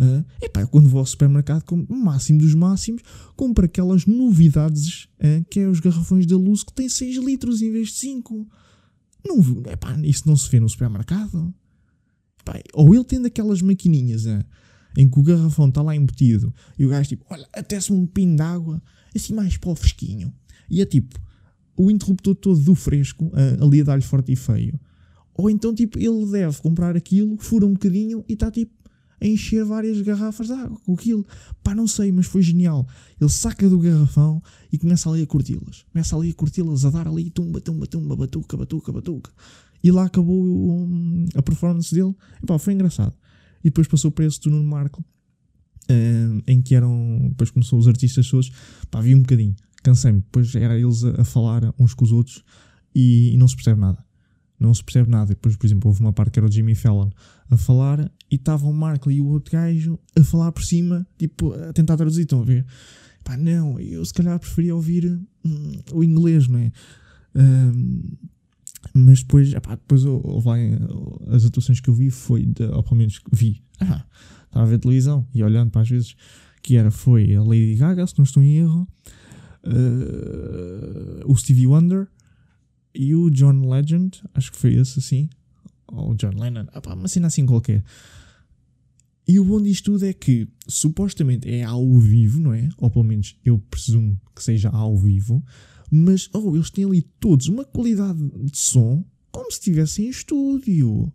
Uh, 0.00 0.24
epá, 0.42 0.66
quando 0.66 0.88
vou 0.88 0.98
ao 0.98 1.06
supermercado, 1.06 1.62
como 1.62 1.86
máximo 1.88 2.40
dos 2.40 2.56
máximos, 2.56 3.02
compro 3.36 3.64
aquelas 3.64 4.04
novidades 4.04 5.04
uh, 5.20 5.44
que 5.48 5.60
é 5.60 5.68
os 5.68 5.78
garrafões 5.78 6.26
da 6.26 6.36
luz 6.36 6.64
que 6.64 6.72
têm 6.72 6.88
6 6.88 7.18
litros 7.18 7.62
em 7.62 7.70
vez 7.70 7.90
de 7.90 7.94
5. 7.94 8.48
Não, 9.24 9.38
epá, 9.70 9.96
isso 10.02 10.26
não 10.26 10.36
se 10.36 10.50
vê 10.50 10.58
no 10.58 10.68
supermercado. 10.68 11.54
Pá, 12.44 12.60
ou 12.72 12.92
ele 12.92 13.04
tendo 13.04 13.28
aquelas 13.28 13.62
maquininhas 13.62 14.26
ah, 14.26 14.44
em 14.98 15.08
que 15.08 15.20
o 15.20 15.22
garrafão 15.22 15.68
está 15.68 15.82
lá 15.82 15.94
embutido 15.94 16.52
e 16.76 16.84
o 16.84 16.88
gajo 16.88 17.10
tipo, 17.10 17.24
olha, 17.30 17.46
até-se 17.52 17.92
um 17.92 18.04
pino 18.06 18.34
de 18.34 18.42
água, 18.42 18.82
assim 19.14 19.32
mais 19.32 19.56
para 19.56 19.70
o 19.70 19.76
fresquinho. 19.76 20.34
E 20.68 20.82
é 20.82 20.84
tipo, 20.84 21.16
o 21.76 21.92
interruptor 21.92 22.34
todo 22.34 22.58
do 22.58 22.74
fresco 22.74 23.26
uh, 23.26 23.64
ali 23.64 23.82
a 23.82 23.84
dar-lhe 23.84 24.02
forte 24.02 24.32
e 24.32 24.36
feio. 24.36 24.80
Ou 25.34 25.50
então, 25.50 25.74
tipo, 25.74 25.98
ele 25.98 26.26
deve 26.30 26.60
comprar 26.60 26.96
aquilo, 26.96 27.36
fura 27.38 27.66
um 27.66 27.72
bocadinho 27.72 28.24
e 28.28 28.34
está 28.34 28.50
tipo 28.50 28.72
a 29.20 29.26
encher 29.26 29.64
várias 29.64 30.00
garrafas 30.02 30.48
de 30.48 30.52
água 30.52 30.78
com 30.84 30.92
aquilo. 30.92 31.26
Pá, 31.62 31.74
não 31.74 31.86
sei, 31.86 32.12
mas 32.12 32.26
foi 32.26 32.42
genial. 32.42 32.86
Ele 33.20 33.30
saca 33.30 33.68
do 33.68 33.78
garrafão 33.78 34.42
e 34.70 34.78
começa 34.78 35.08
ali 35.08 35.22
a 35.22 35.26
curti-las. 35.26 35.84
Começa 35.92 36.16
ali 36.16 36.30
a 36.30 36.34
curti-las, 36.34 36.84
a 36.84 36.90
dar 36.90 37.08
ali 37.08 37.30
tumba, 37.30 37.60
tumba, 37.60 37.86
tumba, 37.86 38.16
batuca, 38.16 38.56
batuca, 38.56 38.92
batuca. 38.92 39.30
E 39.82 39.90
lá 39.90 40.04
acabou 40.04 40.42
um, 40.42 41.26
a 41.34 41.42
performance 41.42 41.94
dele. 41.94 42.14
E 42.42 42.46
pá, 42.46 42.58
foi 42.58 42.74
engraçado. 42.74 43.14
E 43.60 43.70
depois 43.70 43.88
passou 43.88 44.10
para 44.10 44.26
esse 44.26 44.38
turno 44.38 44.62
Marco, 44.62 45.02
uh, 45.90 46.42
em 46.46 46.60
que 46.60 46.74
eram. 46.74 47.28
Depois 47.30 47.50
começou 47.50 47.78
os 47.78 47.88
artistas 47.88 48.28
todos. 48.28 48.50
Pá, 48.90 49.00
vi 49.00 49.14
um 49.14 49.20
bocadinho. 49.20 49.54
Cansei-me. 49.82 50.20
Depois 50.20 50.54
era 50.54 50.78
eles 50.78 51.04
a, 51.04 51.22
a, 51.22 51.24
falar 51.24 51.74
uns 51.78 51.94
com 51.94 52.04
os 52.04 52.12
outros 52.12 52.42
e, 52.94 53.34
e, 53.34 53.36
não 53.36 53.48
se 53.48 53.54
percebe 53.54 53.80
nada. 53.80 54.04
Não 54.58 54.72
se 54.72 54.82
percebe 54.82 55.10
nada. 55.10 55.32
E 55.32 55.34
depois, 55.34 55.56
por 55.56 55.66
exemplo, 55.66 55.88
houve 55.88 56.00
uma 56.00 56.12
parte 56.12 56.32
que 56.32 56.38
era 56.38 56.46
o 56.46 56.50
Jimmy 56.52 56.74
Fallon 56.74 57.10
a 57.50 57.56
falar 57.56 58.10
e 58.30 58.36
estava 58.36 58.66
o 58.66 58.72
Marco 58.72 59.10
e 59.10 59.20
o 59.20 59.26
outro 59.26 59.52
gajo 59.52 59.98
a 60.18 60.22
falar 60.22 60.52
por 60.52 60.62
cima, 60.62 61.06
tipo, 61.18 61.52
a 61.52 61.72
tentar 61.72 61.96
traduzir. 61.96 62.22
Estão 62.22 62.40
a 62.40 62.44
ver? 62.44 62.64
Pá, 63.22 63.36
não, 63.36 63.80
eu 63.80 64.04
se 64.04 64.12
calhar 64.12 64.38
preferia 64.38 64.74
ouvir 64.74 65.18
hum, 65.44 65.72
o 65.92 66.04
inglês, 66.04 66.46
não 66.46 66.58
é? 66.58 66.72
Um, 67.34 68.02
mas 68.92 69.22
depois, 69.22 69.52
epá, 69.52 69.74
depois 69.74 70.04
houve 70.04 70.46
lá, 70.46 70.56
as 71.34 71.44
atuações 71.44 71.80
que 71.80 71.88
eu 71.88 71.94
vi 71.94 72.10
foi, 72.10 72.44
de, 72.44 72.64
ou 72.64 72.82
pelo 72.82 72.96
menos 72.96 73.20
vi, 73.32 73.62
ah, 73.80 74.04
estava 74.44 74.66
a 74.66 74.68
ver 74.68 74.78
televisão 74.78 75.26
e 75.34 75.42
olhando 75.42 75.70
para 75.70 75.80
as 75.80 75.88
vezes, 75.88 76.14
que 76.62 76.76
era, 76.76 76.90
foi 76.90 77.34
a 77.34 77.42
Lady 77.42 77.74
Gaga, 77.76 78.06
se 78.06 78.16
não 78.18 78.24
estou 78.24 78.42
em 78.42 78.58
erro, 78.58 78.86
uh, 79.64 81.30
o 81.30 81.36
Stevie 81.36 81.66
Wonder 81.66 82.08
e 82.94 83.14
o 83.14 83.30
John 83.30 83.68
Legend, 83.68 84.22
acho 84.34 84.52
que 84.52 84.58
foi 84.58 84.74
esse 84.74 84.98
assim, 84.98 85.28
ou 85.86 86.14
John 86.14 86.32
Lennon, 86.38 86.66
epá, 86.74 86.94
uma 86.94 87.08
cena 87.08 87.26
assim 87.26 87.44
qualquer. 87.44 87.82
E 89.26 89.40
o 89.40 89.44
bom 89.44 89.60
disto 89.60 89.92
tudo 89.92 90.04
é 90.04 90.12
que 90.12 90.46
supostamente 90.68 91.48
é 91.48 91.64
ao 91.64 91.98
vivo, 91.98 92.40
não 92.40 92.52
é? 92.52 92.68
Ou 92.76 92.90
pelo 92.90 93.04
menos 93.04 93.36
eu 93.44 93.58
presumo 93.58 94.20
que 94.34 94.42
seja 94.42 94.68
ao 94.68 94.96
vivo 94.96 95.42
mas 95.96 96.28
oh, 96.32 96.56
eles 96.56 96.70
têm 96.70 96.84
ali 96.84 97.02
todos 97.20 97.46
uma 97.46 97.64
qualidade 97.64 98.18
de 98.18 98.58
som 98.58 99.04
como 99.30 99.50
se 99.50 99.58
estivessem 99.58 100.06
em 100.06 100.10
estúdio. 100.10 101.12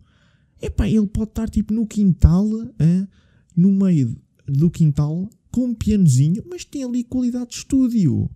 Epá, 0.60 0.88
ele 0.88 1.06
pode 1.06 1.30
estar 1.30 1.50
tipo 1.50 1.74
no 1.74 1.86
quintal, 1.86 2.46
hein, 2.78 3.06
no 3.54 3.70
meio 3.70 4.16
do 4.46 4.70
quintal, 4.70 5.28
com 5.50 5.66
um 5.66 5.74
pianozinho, 5.74 6.42
mas 6.48 6.64
tem 6.64 6.82
ali 6.82 7.04
qualidade 7.04 7.50
de 7.50 7.56
estúdio. 7.56 8.30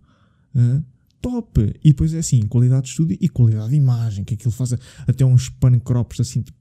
Hein? 0.55 0.85
Top. 1.25 1.73
E 1.83 1.89
depois 1.89 2.13
é 2.13 2.19
assim, 2.19 2.41
qualidade 2.43 2.83
de 2.83 2.89
estúdio 2.89 3.17
e 3.19 3.27
qualidade 3.27 3.69
de 3.69 3.75
imagem, 3.75 4.23
que 4.23 4.35
aquilo 4.35 4.51
faz 4.51 4.73
até 5.07 5.25
uns 5.25 5.49
pan 5.49 5.79
crops 5.79 6.19
assim, 6.19 6.41
tipo, 6.41 6.57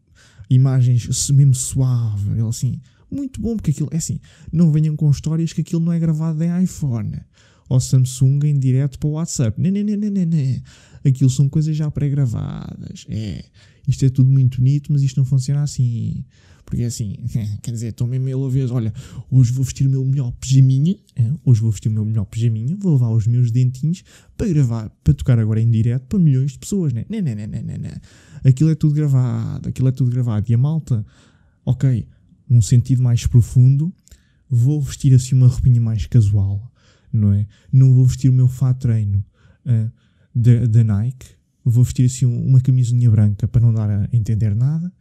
imagens 0.49 1.31
mesmo 1.31 1.55
suave, 1.55 2.41
assim, 2.49 2.81
muito 3.11 3.41
bom, 3.43 3.57
porque 3.57 3.73
aquilo 3.73 3.91
é 3.93 3.99
assim, 3.99 4.19
não 4.51 4.73
venham 4.73 4.97
com 4.97 5.11
histórias 5.11 5.53
que 5.53 5.61
aquilo 5.61 5.83
não 5.83 5.93
é 5.93 5.99
gravado 5.99 6.43
em 6.43 6.65
iPhone 6.65 7.21
ou 7.69 7.79
Samsung 7.79 8.41
em 8.45 8.59
direto 8.59 8.99
para 8.99 9.09
o 9.09 9.13
WhatsApp. 9.13 9.61
Não, 9.61 9.71
não, 9.71 9.83
não, 9.83 9.97
não, 9.97 10.11
não, 10.11 10.27
não. 10.27 10.63
Aquilo 11.05 11.31
são 11.31 11.49
coisas 11.49 11.77
já 11.77 11.91
pré-gravadas. 11.91 13.07
É, 13.09 13.45
isto 13.87 14.05
é 14.05 14.09
tudo 14.09 14.31
muito 14.31 14.59
bonito, 14.59 14.93
mas 14.93 15.03
isto 15.03 15.19
não 15.19 15.25
funciona 15.25 15.63
assim. 15.63 16.25
Porque 16.65 16.83
é 16.83 16.87
assim, 16.87 17.17
quer 17.63 17.71
dizer, 17.71 17.89
estou 17.89 18.07
mesmo 18.07 18.29
ele 18.29 18.45
a 18.45 18.49
ver, 18.49 18.73
olha, 18.73 18.93
hoje 19.31 19.53
vou 19.53 19.65
vestir 19.65 19.87
o 19.87 19.91
meu 19.91 20.05
melhor 20.05 20.33
pijaminha, 20.33 20.97
é, 21.15 21.31
hoje 21.45 21.61
vou 21.61 21.71
vestir 21.71 21.89
o 21.89 21.93
meu 21.93 22.05
melhor 22.05 22.25
pijaminha, 22.25 22.77
vou 22.79 22.93
levar 22.93 23.11
os 23.11 23.27
meus 23.27 23.51
dentinhos 23.51 24.03
para 24.37 24.49
gravar, 24.49 24.91
para 25.03 25.15
tocar 25.15 25.39
agora 25.39 25.61
em 25.61 25.71
direto 25.71 26.07
para 26.07 26.19
milhões 26.19 26.53
de 26.53 26.59
pessoas, 26.59 26.93
né? 26.93 27.05
Não, 27.09 27.21
não, 27.21 27.35
não, 27.35 27.47
não, 27.47 27.63
não, 27.63 27.79
não. 27.79 28.01
Aquilo 28.45 28.71
é 28.71 28.75
tudo 28.75 28.95
gravado, 28.95 29.69
aquilo 29.69 29.89
é 29.89 29.93
tudo 29.93 30.11
gravado. 30.11 30.51
E 30.51 30.55
a 30.55 30.59
malta, 30.59 31.05
ok, 31.65 32.07
um 32.49 32.61
sentido 32.61 33.03
mais 33.03 33.27
profundo, 33.27 33.93
vou 34.49 34.81
vestir 34.81 35.15
assim 35.15 35.35
uma 35.35 35.49
roupinha 35.49 35.81
mais 35.81 36.07
casual, 36.07 36.73
não 37.13 37.33
é? 37.33 37.47
Não 37.73 37.95
vou 37.95 38.07
vestir 38.07 38.29
o 38.29 38.33
meu 38.33 38.49
fato 38.49 38.81
treino 38.81 39.25
uh, 39.67 39.91
da 40.69 40.85
Nike, 40.85 41.27
vou 41.65 41.85
vestir 41.85 42.07
assim 42.07 42.27
uma 42.27 42.61
camisinha 42.61 43.11
branca 43.11 43.49
para 43.49 43.61
não 43.61 43.73
dar 43.73 43.89
a 43.89 44.09
entender 44.13 44.55
nada 44.55 44.93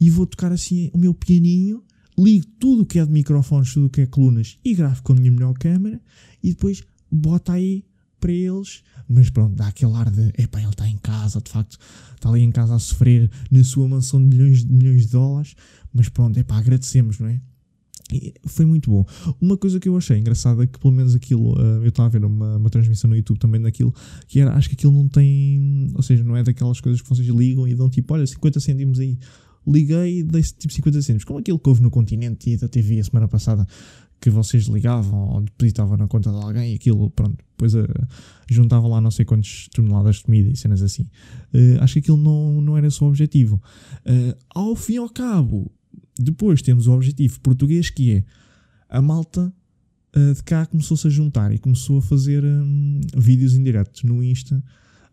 e 0.00 0.10
vou 0.10 0.26
tocar 0.26 0.50
assim 0.52 0.90
o 0.92 0.98
meu 0.98 1.12
pianinho, 1.12 1.82
ligo 2.18 2.46
tudo 2.58 2.82
o 2.82 2.86
que 2.86 2.98
é 2.98 3.06
de 3.06 3.12
microfones, 3.12 3.72
tudo 3.74 3.86
o 3.86 3.90
que 3.90 4.02
é 4.02 4.06
colunas 4.06 4.58
e 4.64 4.74
gravo 4.74 5.02
com 5.02 5.12
a 5.12 5.16
minha 5.16 5.30
melhor 5.30 5.54
câmera 5.54 6.00
e 6.42 6.50
depois 6.50 6.82
bota 7.10 7.52
aí 7.52 7.84
para 8.18 8.32
eles, 8.32 8.82
mas 9.08 9.30
pronto, 9.30 9.56
dá 9.56 9.68
aquele 9.68 9.94
ar 9.94 10.10
de 10.10 10.32
epá, 10.38 10.60
ele 10.60 10.68
está 10.68 10.86
em 10.86 10.98
casa, 10.98 11.40
de 11.40 11.50
facto, 11.50 11.78
está 12.14 12.28
ali 12.28 12.42
em 12.42 12.52
casa 12.52 12.74
a 12.74 12.78
sofrer 12.78 13.30
na 13.50 13.64
sua 13.64 13.88
mansão 13.88 14.20
de 14.20 14.36
milhões 14.36 14.64
de 14.64 14.72
milhões 14.72 15.06
de 15.06 15.12
dólares, 15.12 15.54
mas 15.92 16.08
pronto, 16.08 16.38
epá, 16.38 16.58
agradecemos, 16.58 17.18
não 17.18 17.28
é? 17.28 17.40
E 18.12 18.34
foi 18.44 18.66
muito 18.66 18.90
bom. 18.90 19.06
Uma 19.40 19.56
coisa 19.56 19.78
que 19.78 19.88
eu 19.88 19.96
achei 19.96 20.18
engraçada 20.18 20.64
é 20.64 20.66
que, 20.66 20.78
pelo 20.78 20.92
menos 20.92 21.14
aquilo, 21.14 21.52
uh, 21.52 21.82
eu 21.82 21.88
estava 21.88 22.08
a 22.08 22.10
ver 22.10 22.24
uma, 22.24 22.56
uma 22.56 22.68
transmissão 22.68 23.08
no 23.08 23.16
YouTube 23.16 23.38
também 23.38 23.60
daquilo, 23.60 23.94
que 24.26 24.40
era, 24.40 24.54
acho 24.54 24.68
que 24.68 24.74
aquilo 24.74 24.92
não 24.92 25.08
tem, 25.08 25.92
ou 25.94 26.02
seja, 26.02 26.24
não 26.24 26.36
é 26.36 26.42
daquelas 26.42 26.80
coisas 26.80 27.00
que 27.00 27.08
vocês 27.08 27.28
ligam 27.28 27.68
e 27.68 27.74
dão 27.74 27.88
tipo, 27.88 28.12
olha, 28.12 28.26
50 28.26 28.60
cêntimos 28.60 28.98
aí. 28.98 29.18
Liguei 29.66 30.20
e 30.20 30.22
dei 30.22 30.42
tipo 30.42 30.72
50 30.72 31.02
cêntimos, 31.02 31.24
como 31.24 31.38
aquilo 31.38 31.58
que 31.58 31.68
houve 31.68 31.82
no 31.82 31.90
Continente 31.90 32.50
e 32.50 32.56
da 32.56 32.68
TV 32.68 32.98
a 33.00 33.04
semana 33.04 33.28
passada, 33.28 33.66
que 34.20 34.28
vocês 34.28 34.64
ligavam 34.64 35.30
ou 35.30 35.40
depositavam 35.40 35.96
na 35.96 36.06
conta 36.06 36.30
de 36.30 36.36
alguém 36.36 36.72
e 36.72 36.74
aquilo, 36.74 37.08
pronto, 37.10 37.38
depois 37.52 37.74
uh, 37.74 37.86
juntavam 38.48 38.90
lá 38.90 39.00
não 39.00 39.10
sei 39.10 39.24
quantas 39.24 39.68
toneladas 39.74 40.16
de 40.16 40.24
comida 40.24 40.50
e 40.50 40.56
cenas 40.56 40.82
assim. 40.82 41.04
Uh, 41.54 41.80
acho 41.80 41.94
que 41.94 41.98
aquilo 42.00 42.18
não, 42.18 42.60
não 42.60 42.76
era 42.76 42.90
só 42.90 43.06
o 43.06 43.08
objetivo. 43.08 43.60
Uh, 44.04 44.36
ao 44.54 44.76
fim 44.76 44.94
e 44.94 44.98
ao 44.98 45.08
cabo, 45.08 45.72
depois 46.18 46.60
temos 46.60 46.86
o 46.86 46.92
objetivo 46.92 47.40
português 47.40 47.88
que 47.88 48.12
é 48.12 48.24
a 48.88 49.00
malta 49.00 49.52
de 50.12 50.42
cá 50.42 50.66
começou-se 50.66 51.06
a 51.06 51.10
juntar 51.10 51.52
e 51.52 51.58
começou 51.58 51.98
a 51.98 52.02
fazer 52.02 52.42
um, 52.44 53.00
vídeos 53.16 53.54
em 53.54 53.62
direto 53.62 54.04
no 54.04 54.24
Insta 54.24 54.60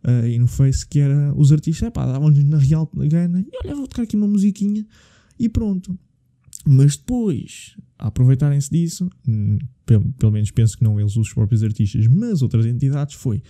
uh, 0.05 0.27
e 0.27 0.37
no 0.37 0.47
Face 0.47 0.85
que 0.87 0.99
era 0.99 1.33
os 1.35 1.51
artistas, 1.51 1.89
pá, 1.89 2.05
davam-lhes 2.05 2.43
na 2.43 2.57
real 2.57 2.89
gana 2.93 3.41
e 3.41 3.49
olha, 3.63 3.75
vou 3.75 3.87
tocar 3.87 4.03
aqui 4.03 4.15
uma 4.15 4.27
musiquinha 4.27 4.85
e 5.39 5.47
pronto. 5.47 5.97
Mas 6.65 6.97
depois, 6.97 7.77
aproveitarem-se 7.97 8.69
disso, 8.69 9.09
hum, 9.27 9.57
pelo, 9.85 10.11
pelo, 10.13 10.31
menos 10.31 10.51
penso 10.51 10.77
que 10.77 10.83
não 10.83 10.99
eles, 10.99 11.15
os 11.15 11.33
próprios 11.33 11.63
artistas, 11.63 12.07
mas 12.07 12.41
outras 12.41 12.65
entidades, 12.65 13.15
foi: 13.15 13.41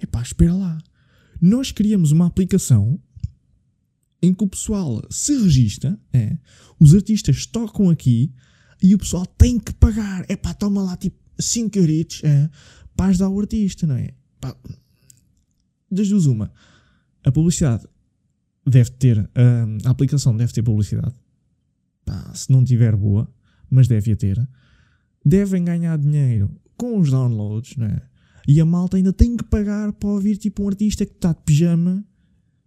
epá, 0.00 0.20
espera 0.20 0.52
lá, 0.52 0.78
nós 1.40 1.70
criamos 1.70 2.10
uma 2.10 2.26
aplicação 2.26 3.00
em 4.20 4.34
que 4.34 4.42
o 4.42 4.48
pessoal 4.48 5.06
se 5.10 5.36
registra, 5.38 5.98
é, 6.12 6.36
os 6.80 6.94
artistas 6.94 7.46
tocam 7.46 7.88
aqui 7.90 8.32
e 8.82 8.94
o 8.94 8.98
pessoal 8.98 9.26
tem 9.26 9.58
que 9.58 9.72
pagar. 9.74 10.24
É 10.28 10.36
pá, 10.36 10.52
toma 10.52 10.82
lá 10.82 10.96
tipo 10.96 11.16
5 11.38 11.78
euritos 11.78 12.24
é, 12.24 12.50
para 12.96 13.06
ajudar 13.06 13.28
o 13.28 13.40
artista, 13.40 13.86
não 13.86 13.96
é? 13.96 14.12
Das 15.90 16.08
duas, 16.08 16.26
uma. 16.26 16.52
A 17.24 17.32
publicidade 17.32 17.86
deve 18.66 18.90
ter, 18.90 19.18
hum, 19.18 19.78
a 19.84 19.90
aplicação 19.90 20.36
deve 20.36 20.52
ter 20.52 20.62
publicidade. 20.62 21.14
Pá, 22.04 22.32
se 22.34 22.50
não 22.50 22.64
tiver 22.64 22.94
boa, 22.96 23.28
mas 23.70 23.88
deve 23.88 24.12
a 24.12 24.16
ter. 24.16 24.48
Devem 25.24 25.64
ganhar 25.64 25.98
dinheiro 25.98 26.50
com 26.76 26.98
os 26.98 27.10
downloads, 27.10 27.76
não 27.76 27.86
é? 27.86 28.02
E 28.46 28.60
a 28.60 28.64
malta 28.64 28.96
ainda 28.96 29.12
tem 29.12 29.36
que 29.36 29.44
pagar 29.44 29.92
para 29.92 30.08
ouvir 30.08 30.36
tipo 30.36 30.62
um 30.62 30.68
artista 30.68 31.04
que 31.04 31.12
está 31.12 31.32
de 31.32 31.42
pijama 31.42 32.04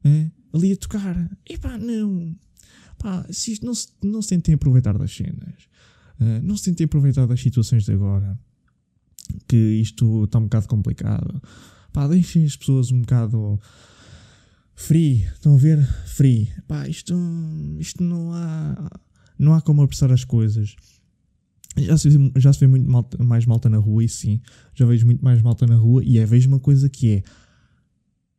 é, 0.03 0.29
ali 0.53 0.73
a 0.73 0.75
tocar. 0.75 1.29
E 1.49 1.57
pá, 1.57 1.77
não. 1.77 2.35
Pá, 2.97 3.25
se 3.31 3.53
isto 3.53 3.65
não 3.65 3.73
se, 3.73 3.87
não 4.03 4.21
se 4.21 4.29
tentem 4.29 4.55
aproveitar 4.55 4.97
das 4.97 5.15
cenas. 5.15 5.69
Uh, 6.19 6.43
não 6.43 6.57
se 6.57 6.65
tentem 6.65 6.83
aproveitar 6.83 7.25
das 7.25 7.39
situações 7.39 7.85
de 7.85 7.93
agora. 7.93 8.37
Que 9.47 9.55
isto 9.55 10.25
está 10.25 10.37
um 10.37 10.43
bocado 10.43 10.67
complicado. 10.67 11.41
Pá, 11.91 12.07
deixem 12.07 12.45
as 12.45 12.55
pessoas 12.55 12.91
um 12.91 13.01
bocado 13.01 13.59
free. 14.75 15.23
Estão 15.33 15.55
a 15.55 15.57
ver? 15.57 15.83
Free. 16.05 16.51
Pá, 16.67 16.87
isto, 16.87 17.13
isto 17.77 18.03
não 18.03 18.33
há. 18.33 18.89
Não 19.37 19.53
há 19.53 19.61
como 19.61 19.81
apressar 19.81 20.11
as 20.11 20.23
coisas. 20.23 20.75
Já 21.77 21.97
se, 21.97 22.09
já 22.35 22.51
se 22.51 22.59
vê 22.59 22.67
muito 22.67 22.89
malta, 22.89 23.23
mais 23.23 23.45
malta 23.45 23.69
na 23.69 23.77
rua, 23.77 24.03
e 24.03 24.09
sim, 24.09 24.41
já 24.73 24.85
vejo 24.85 25.05
muito 25.05 25.23
mais 25.23 25.41
malta 25.41 25.65
na 25.65 25.75
rua, 25.75 26.03
e 26.03 26.17
é 26.17 26.25
vejo 26.25 26.49
uma 26.49 26.59
coisa 26.59 26.89
que 26.89 27.11
é 27.11 27.23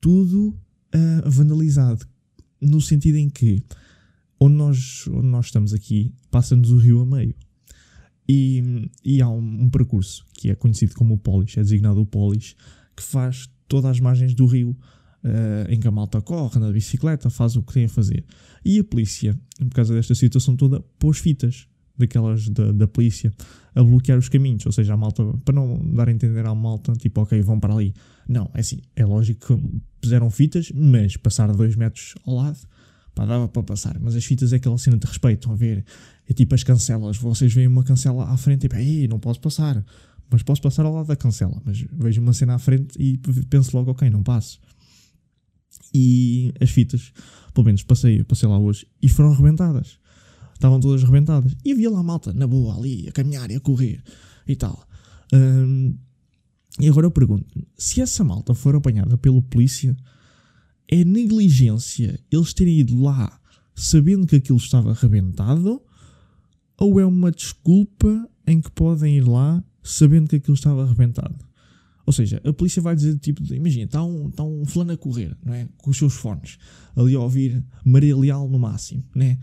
tudo 0.00 0.48
uh, 0.94 1.30
vandalizado, 1.30 2.04
no 2.60 2.80
sentido 2.80 3.16
em 3.16 3.30
que 3.30 3.62
onde 4.38 4.56
nós, 4.56 5.06
onde 5.08 5.26
nós 5.26 5.46
estamos 5.46 5.72
aqui, 5.74 6.12
passa-nos 6.30 6.70
o 6.70 6.78
rio 6.78 7.00
a 7.00 7.06
meio. 7.06 7.34
E, 8.28 8.90
e 9.04 9.20
há 9.20 9.28
um, 9.28 9.62
um, 9.62 9.70
percurso 9.70 10.24
que 10.34 10.50
é 10.50 10.54
conhecido 10.54 10.94
como 10.94 11.14
o 11.14 11.18
Polis, 11.18 11.56
é 11.56 11.62
designado 11.62 12.00
o 12.00 12.06
Polis, 12.06 12.54
que 13.00 13.06
faz 13.06 13.48
todas 13.66 13.92
as 13.92 14.00
margens 14.00 14.34
do 14.34 14.44
rio, 14.44 14.76
uh, 15.24 15.70
em 15.72 15.80
que 15.80 15.88
a 15.88 15.90
malta 15.90 16.20
corre, 16.20 16.60
na 16.60 16.70
bicicleta, 16.70 17.30
faz 17.30 17.56
o 17.56 17.62
que 17.62 17.72
tem 17.72 17.84
a 17.86 17.88
fazer. 17.88 18.24
E 18.62 18.78
a 18.78 18.84
polícia, 18.84 19.38
por 19.58 19.70
causa 19.70 19.94
desta 19.94 20.14
situação 20.14 20.54
toda, 20.54 20.80
pôs 20.98 21.18
fitas 21.18 21.66
daquelas 21.96 22.48
da, 22.48 22.72
da 22.72 22.86
polícia 22.86 23.32
a 23.74 23.82
bloquear 23.82 24.18
os 24.18 24.28
caminhos, 24.28 24.66
ou 24.66 24.72
seja, 24.72 24.94
a 24.94 24.96
malta, 24.96 25.24
para 25.44 25.54
não 25.54 25.78
dar 25.94 26.08
a 26.08 26.12
entender 26.12 26.44
à 26.46 26.54
malta, 26.54 26.92
tipo, 26.92 27.22
ok, 27.22 27.40
vão 27.40 27.58
para 27.58 27.72
ali. 27.72 27.94
Não, 28.28 28.50
é 28.52 28.60
assim, 28.60 28.80
é 28.94 29.04
lógico 29.04 29.56
que 29.56 29.80
puseram 30.00 30.30
fitas, 30.30 30.70
mas 30.74 31.16
passar 31.16 31.50
dois 31.54 31.74
metros 31.76 32.14
ao 32.26 32.34
lado 32.34 32.58
Pá, 33.14 33.26
dava 33.26 33.48
para 33.48 33.62
passar, 33.62 33.98
mas 34.00 34.14
as 34.14 34.24
fitas 34.24 34.52
é 34.52 34.56
aquela 34.56 34.78
cena 34.78 34.96
de 34.96 35.06
respeito, 35.06 35.40
estão 35.40 35.52
a 35.52 35.56
ver? 35.56 35.84
É 36.28 36.32
tipo 36.32 36.54
as 36.54 36.62
cancelas, 36.62 37.16
vocês 37.16 37.52
veem 37.52 37.66
uma 37.66 37.82
cancela 37.82 38.24
à 38.24 38.36
frente 38.36 38.68
tipo, 38.68 38.76
não 39.08 39.18
posso 39.18 39.40
passar, 39.40 39.84
mas 40.30 40.42
posso 40.42 40.62
passar 40.62 40.86
ao 40.86 40.94
lado 40.94 41.06
da 41.06 41.16
cancela, 41.16 41.60
mas 41.64 41.84
vejo 41.92 42.20
uma 42.20 42.32
cena 42.32 42.54
à 42.54 42.58
frente 42.58 42.96
e 42.98 43.18
penso 43.48 43.76
logo, 43.76 43.90
ok, 43.90 44.08
não 44.08 44.22
passo. 44.22 44.60
E 45.92 46.52
as 46.60 46.70
fitas, 46.70 47.12
pelo 47.52 47.66
menos 47.66 47.82
passei, 47.82 48.22
passei 48.24 48.48
lá 48.48 48.58
hoje, 48.58 48.86
e 49.02 49.08
foram 49.08 49.32
arrebentadas. 49.32 49.98
Estavam 50.54 50.78
todas 50.78 51.02
arrebentadas. 51.02 51.56
E 51.64 51.72
havia 51.72 51.90
lá 51.90 52.02
malta, 52.02 52.32
na 52.32 52.46
boa, 52.46 52.76
ali, 52.76 53.08
a 53.08 53.12
caminhar 53.12 53.50
e 53.50 53.56
a 53.56 53.60
correr 53.60 54.02
e 54.46 54.54
tal. 54.54 54.86
Um, 55.32 55.96
e 56.78 56.88
agora 56.88 57.06
eu 57.06 57.10
pergunto 57.10 57.46
se 57.76 58.00
essa 58.00 58.22
malta 58.24 58.54
for 58.54 58.74
apanhada 58.74 59.16
pela 59.18 59.42
polícia 59.42 59.96
é 60.88 61.04
negligência 61.04 62.18
eles 62.30 62.52
terem 62.52 62.80
ido 62.80 63.00
lá 63.00 63.40
sabendo 63.74 64.26
que 64.26 64.36
aquilo 64.36 64.58
estava 64.58 64.90
arrebentado 64.90 65.80
ou 66.76 66.98
é 67.00 67.06
uma 67.06 67.30
desculpa 67.30 68.28
em 68.46 68.60
que 68.60 68.70
podem 68.70 69.18
ir 69.18 69.26
lá 69.26 69.62
sabendo 69.82 70.28
que 70.28 70.36
aquilo 70.36 70.54
estava 70.54 70.82
arrebentado? 70.82 71.36
Ou 72.06 72.12
seja, 72.12 72.40
a 72.44 72.52
polícia 72.52 72.82
vai 72.82 72.96
dizer, 72.96 73.18
tipo, 73.18 73.42
imagina, 73.54 73.84
está 73.84 74.02
um, 74.02 74.28
está 74.28 74.42
um 74.42 74.64
fulano 74.64 74.92
a 74.92 74.96
correr, 74.96 75.36
não 75.44 75.54
é? 75.54 75.68
Com 75.78 75.90
os 75.90 75.96
seus 75.96 76.14
fones, 76.14 76.58
ali 76.96 77.14
a 77.14 77.20
ouvir 77.20 77.64
Maria 77.84 78.16
Leal 78.16 78.48
no 78.48 78.58
máximo, 78.58 79.04
né? 79.14 79.38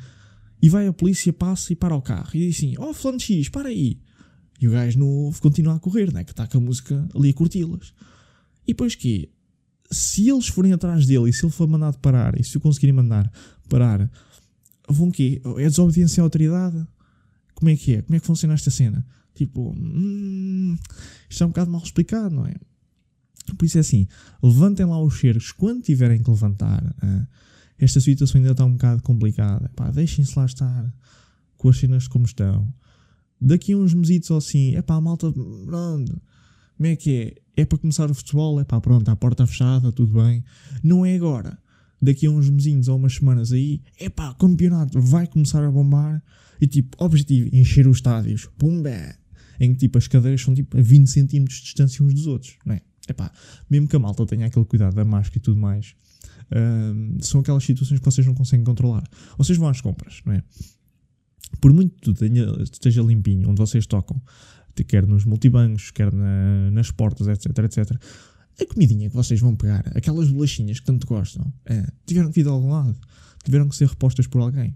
E 0.61 0.69
vai 0.69 0.87
a 0.87 0.93
polícia, 0.93 1.31
passa 1.31 1.71
e 1.71 1.75
para 1.75 1.95
o 1.95 2.01
carro 2.01 2.29
e 2.33 2.39
diz 2.39 2.57
assim: 2.57 2.75
Ó, 2.77 2.89
oh, 2.89 2.93
fulano 2.93 3.19
X, 3.19 3.47
para 3.47 3.69
aí. 3.69 3.99
E 4.59 4.67
o 4.67 4.71
gajo 4.71 4.97
novo 4.97 5.39
continua 5.39 5.75
a 5.75 5.79
correr, 5.79 6.11
né? 6.11 6.23
Que 6.23 6.31
está 6.31 6.47
com 6.47 6.57
a 6.57 6.61
música 6.61 7.07
ali 7.15 7.29
a 7.29 7.33
curti-las. 7.33 7.93
E 8.63 8.73
depois 8.73 8.95
que 8.95 9.29
se 9.89 10.29
eles 10.29 10.47
forem 10.47 10.73
atrás 10.73 11.05
dele 11.05 11.29
e 11.29 11.33
se 11.33 11.45
ele 11.45 11.51
for 11.51 11.67
mandado 11.67 11.97
parar 11.99 12.39
e 12.39 12.43
se 12.43 12.57
o 12.57 12.59
conseguirem 12.59 12.93
mandar 12.93 13.31
parar, 13.69 14.09
vão 14.89 15.11
quê? 15.11 15.41
É 15.57 15.63
desobediência 15.63 16.21
à 16.21 16.25
autoridade? 16.25 16.85
Como 17.53 17.69
é 17.69 17.75
que 17.75 17.95
é? 17.95 18.01
Como 18.01 18.15
é 18.15 18.19
que 18.19 18.25
funciona 18.25 18.53
esta 18.53 18.69
cena? 18.69 19.05
Tipo, 19.37 19.71
hum, 19.77 20.75
isto 21.29 21.43
é 21.43 21.45
um 21.45 21.49
bocado 21.49 21.69
mal 21.69 21.83
explicado, 21.83 22.33
não 22.33 22.47
é? 22.47 22.55
Por 23.55 23.65
isso 23.65 23.77
é 23.77 23.81
assim, 23.81 24.07
levantem 24.41 24.85
lá 24.85 24.99
os 24.99 25.19
cercos 25.19 25.51
quando 25.51 25.83
tiverem 25.83 26.21
que 26.21 26.29
levantar. 26.29 26.83
esta 27.77 28.01
situação 28.01 28.39
ainda 28.39 28.51
está 28.51 28.65
um 28.65 28.73
bocado 28.73 29.03
complicada. 29.03 29.69
Pá, 29.75 29.91
deixem-se 29.91 30.37
lá 30.37 30.45
estar 30.45 30.93
com 31.55 31.69
as 31.69 31.77
cenas 31.77 32.07
como 32.07 32.25
estão. 32.25 32.67
Daqui 33.39 33.73
a 33.73 33.77
uns 33.77 33.93
mesitos 33.93 34.31
ou 34.31 34.37
assim, 34.37 34.75
é 34.75 34.81
pá, 34.81 34.99
malta, 34.99 35.31
pronto, 35.31 36.19
Como 36.75 36.87
é 36.87 36.95
que 36.95 37.15
é? 37.55 37.61
É 37.61 37.65
para 37.65 37.77
começar 37.77 38.09
o 38.09 38.15
futebol? 38.15 38.59
É 38.59 38.63
pá, 38.63 38.81
pronto, 38.81 39.07
a 39.09 39.15
porta 39.15 39.45
fechada, 39.45 39.91
tudo 39.91 40.19
bem. 40.21 40.43
Não 40.83 41.05
é 41.05 41.15
agora. 41.15 41.59
Daqui 42.01 42.25
a 42.25 42.31
uns 42.31 42.49
mesinhos 42.49 42.87
ou 42.87 42.97
umas 42.97 43.13
semanas 43.13 43.51
aí, 43.51 43.81
é 43.99 44.09
pá, 44.09 44.33
campeonato 44.33 44.99
vai 44.99 45.27
começar 45.27 45.63
a 45.63 45.71
bombar. 45.71 46.23
E 46.59 46.65
tipo, 46.65 46.97
objetivo, 47.03 47.55
encher 47.55 47.87
os 47.87 47.97
estádios. 47.97 48.49
Pumba! 48.57 49.15
Em 49.59 49.73
que 49.73 49.79
tipo, 49.79 49.97
as 49.97 50.07
cadeiras 50.07 50.41
são 50.41 50.53
tipo 50.53 50.77
a 50.77 50.81
20 50.81 51.07
cm 51.07 51.43
de 51.45 51.61
distância 51.61 52.03
uns 52.03 52.13
dos 52.13 52.27
outros, 52.27 52.57
não 52.65 52.75
é? 52.75 52.81
É 53.07 53.13
pá, 53.13 53.31
mesmo 53.69 53.87
que 53.87 53.95
a 53.95 53.99
malta 53.99 54.25
tenha 54.25 54.45
aquele 54.45 54.65
cuidado 54.65 54.93
da 54.93 55.05
máscara 55.05 55.37
e 55.37 55.41
tudo 55.41 55.59
mais, 55.59 55.95
hum, 56.53 57.17
são 57.21 57.39
aquelas 57.39 57.63
situações 57.63 57.99
que 57.99 58.05
vocês 58.05 58.27
não 58.27 58.33
conseguem 58.33 58.65
controlar. 58.65 59.03
Vocês 59.37 59.57
vão 59.57 59.69
às 59.69 59.79
compras, 59.79 60.21
não 60.25 60.33
é? 60.33 60.43
Por 61.61 61.71
muito 61.71 61.95
que 61.95 62.01
tudo 62.01 62.63
esteja 62.63 63.01
limpinho, 63.01 63.49
onde 63.49 63.59
vocês 63.59 63.87
tocam, 63.87 64.21
quer 64.83 65.07
nos 65.07 65.25
multibancos, 65.25 65.91
quer 65.91 66.11
na, 66.11 66.69
nas 66.71 66.91
portas, 66.91 67.27
etc, 67.27 67.57
etc. 67.59 67.97
A 68.59 68.65
comidinha 68.65 69.09
que 69.09 69.15
vocês 69.15 69.39
vão 69.39 69.55
pegar, 69.55 69.85
aquelas 69.95 70.29
bolachinhas 70.29 70.79
que 70.79 70.85
tanto 70.85 71.07
gostam, 71.07 71.51
é, 71.65 71.87
tiveram 72.05 72.29
que 72.29 72.35
vir 72.35 72.43
de 72.43 72.49
algum 72.49 72.69
lado, 72.69 72.95
tiveram 73.43 73.69
que 73.69 73.75
ser 73.75 73.87
repostas 73.87 74.27
por 74.27 74.41
alguém. 74.41 74.75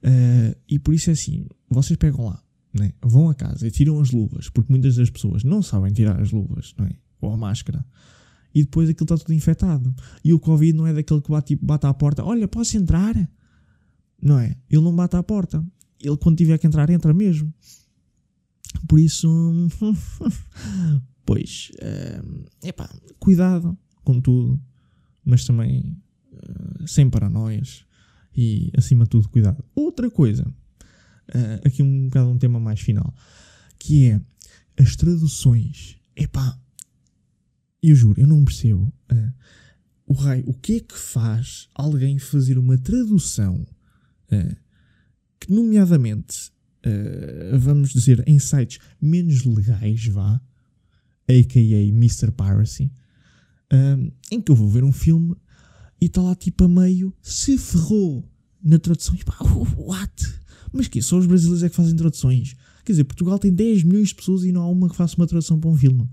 Uh, 0.00 0.54
e 0.68 0.78
por 0.78 0.94
isso 0.94 1.10
é 1.10 1.12
assim, 1.12 1.46
vocês 1.68 1.96
pegam 1.96 2.26
lá, 2.26 2.40
né, 2.78 2.92
vão 3.02 3.28
a 3.28 3.34
casa 3.34 3.66
e 3.66 3.70
tiram 3.70 4.00
as 4.00 4.10
luvas, 4.10 4.48
porque 4.48 4.72
muitas 4.72 4.96
das 4.96 5.10
pessoas 5.10 5.44
não 5.44 5.62
sabem 5.62 5.92
tirar 5.92 6.20
as 6.20 6.30
luvas, 6.30 6.74
não 6.78 6.86
é? 6.86 6.92
ou 7.20 7.32
a 7.32 7.36
máscara, 7.36 7.84
e 8.54 8.62
depois 8.62 8.88
aquilo 8.88 9.04
está 9.04 9.16
tudo 9.16 9.34
infectado. 9.34 9.94
E 10.24 10.32
o 10.32 10.38
Covid 10.38 10.72
não 10.72 10.86
é 10.86 10.94
daquele 10.94 11.20
que 11.20 11.30
bate, 11.30 11.56
bate 11.56 11.86
à 11.86 11.94
porta, 11.94 12.24
olha, 12.24 12.48
posso 12.48 12.76
entrar? 12.76 13.14
Não 14.20 14.38
é? 14.38 14.56
Ele 14.70 14.82
não 14.82 14.94
bate 14.94 15.16
à 15.16 15.22
porta. 15.22 15.64
Ele, 16.00 16.16
quando 16.16 16.36
tiver 16.36 16.58
que 16.58 16.66
entrar, 16.66 16.88
entra 16.90 17.12
mesmo. 17.12 17.52
Por 18.88 18.98
isso, 18.98 19.28
pois, 21.24 21.70
é 22.62 22.74
cuidado 23.18 23.76
com 24.02 24.20
tudo, 24.20 24.60
mas 25.24 25.44
também 25.44 25.96
uh, 26.32 26.86
sem 26.86 27.10
paranoias 27.10 27.84
e, 28.36 28.70
acima 28.76 29.04
de 29.04 29.10
tudo, 29.10 29.28
cuidado. 29.28 29.64
Outra 29.74 30.10
coisa, 30.10 30.46
uh, 31.34 31.66
aqui 31.66 31.82
um 31.82 32.04
bocado 32.04 32.30
um 32.30 32.38
tema 32.38 32.60
mais 32.60 32.80
final, 32.80 33.14
que 33.78 34.10
é 34.10 34.20
as 34.78 34.96
traduções. 34.96 35.96
Epá, 36.16 36.58
eu 37.82 37.94
juro, 37.94 38.20
eu 38.20 38.26
não 38.26 38.44
percebo. 38.44 38.92
Uh, 39.10 39.32
o 40.06 40.14
rei, 40.14 40.42
o 40.46 40.54
que 40.54 40.76
é 40.76 40.80
que 40.80 40.96
faz 40.96 41.68
alguém 41.74 42.18
fazer 42.18 42.58
uma 42.58 42.78
tradução 42.78 43.66
uh, 44.32 44.56
que, 45.38 45.52
nomeadamente, 45.52 46.50
vamos 47.58 47.90
dizer, 47.90 48.24
em 48.26 48.38
sites 48.38 48.78
menos 48.98 49.44
legais, 49.44 50.06
vá, 50.06 50.40
a.k.a. 51.28 51.88
Mr. 51.88 52.32
Piracy, 52.32 52.90
em 54.30 54.40
que 54.40 54.50
eu 54.50 54.56
vou 54.56 54.70
ver 54.70 54.84
um 54.84 54.92
filme 54.92 55.36
e 56.00 56.06
está 56.06 56.22
lá 56.22 56.34
tipo 56.34 56.64
a 56.64 56.68
meio, 56.68 57.12
se 57.20 57.58
ferrou 57.58 58.24
na 58.62 58.78
tradução. 58.78 59.14
E 59.14 59.24
pá, 59.24 59.36
what? 59.76 60.38
Mas 60.72 60.88
que 60.88 61.00
Só 61.02 61.18
os 61.18 61.26
brasileiros 61.26 61.62
é 61.62 61.68
que 61.68 61.76
fazem 61.76 61.96
traduções. 61.96 62.54
Quer 62.84 62.92
dizer, 62.92 63.04
Portugal 63.04 63.38
tem 63.38 63.52
10 63.52 63.82
milhões 63.84 64.08
de 64.08 64.14
pessoas 64.14 64.44
e 64.44 64.52
não 64.52 64.62
há 64.62 64.68
uma 64.68 64.88
que 64.88 64.96
faça 64.96 65.16
uma 65.16 65.26
tradução 65.26 65.58
para 65.60 65.70
um 65.70 65.76
filme. 65.76 66.08